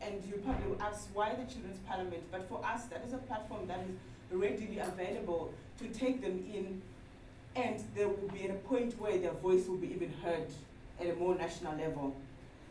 And 0.00 0.24
you 0.24 0.36
probably 0.38 0.70
will 0.70 0.80
ask 0.80 1.08
why 1.12 1.34
the 1.34 1.44
Children's 1.52 1.80
Parliament, 1.86 2.22
but 2.32 2.48
for 2.48 2.64
us, 2.64 2.84
that 2.84 3.04
is 3.06 3.12
a 3.12 3.18
platform 3.18 3.66
that 3.66 3.80
is 3.80 3.94
readily 4.32 4.78
available 4.78 5.52
to 5.78 5.88
take 5.88 6.22
them 6.22 6.42
in, 6.54 6.80
and 7.54 7.84
there 7.94 8.08
will 8.08 8.28
be 8.28 8.44
at 8.44 8.50
a 8.50 8.58
point 8.60 8.98
where 8.98 9.18
their 9.18 9.32
voice 9.32 9.66
will 9.66 9.76
be 9.76 9.88
even 9.88 10.10
heard 10.24 10.46
at 10.98 11.06
a 11.06 11.14
more 11.16 11.34
national 11.34 11.76
level. 11.76 12.16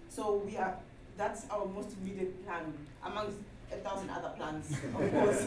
So 0.09 0.41
we 0.43 0.57
are, 0.57 0.75
that's 1.17 1.45
our 1.51 1.67
most 1.67 1.89
immediate 2.01 2.43
plan, 2.47 2.73
amongst 3.05 3.37
a 3.71 3.75
thousand 3.77 4.09
other 4.09 4.29
plans, 4.35 4.71
of 4.71 5.11
course. 5.11 5.45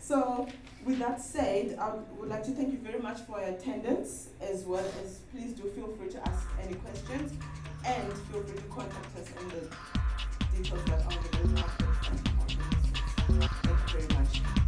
so, 0.00 0.48
with 0.84 0.98
that 0.98 1.20
said, 1.20 1.78
I 1.80 1.92
would 2.18 2.28
like 2.28 2.44
to 2.44 2.50
thank 2.50 2.72
you 2.72 2.78
very 2.78 2.98
much 2.98 3.20
for 3.22 3.40
your 3.40 3.50
attendance, 3.50 4.28
as 4.40 4.64
well 4.64 4.84
as 5.02 5.20
please 5.32 5.52
do 5.52 5.64
feel 5.70 5.88
free 5.96 6.08
to 6.10 6.28
ask 6.28 6.46
any 6.62 6.74
questions, 6.74 7.32
and 7.84 8.12
feel 8.30 8.42
free 8.42 8.56
to 8.56 8.62
contact 8.64 9.16
us 9.18 9.28
on 9.38 9.48
the 9.48 10.56
details 10.56 10.84
that 10.84 11.00
are 11.00 11.04
on 11.04 11.22
the 11.22 11.62
website. 11.62 11.94
Thank 13.26 13.94
you 13.94 14.00
very 14.00 14.14
much. 14.20 14.63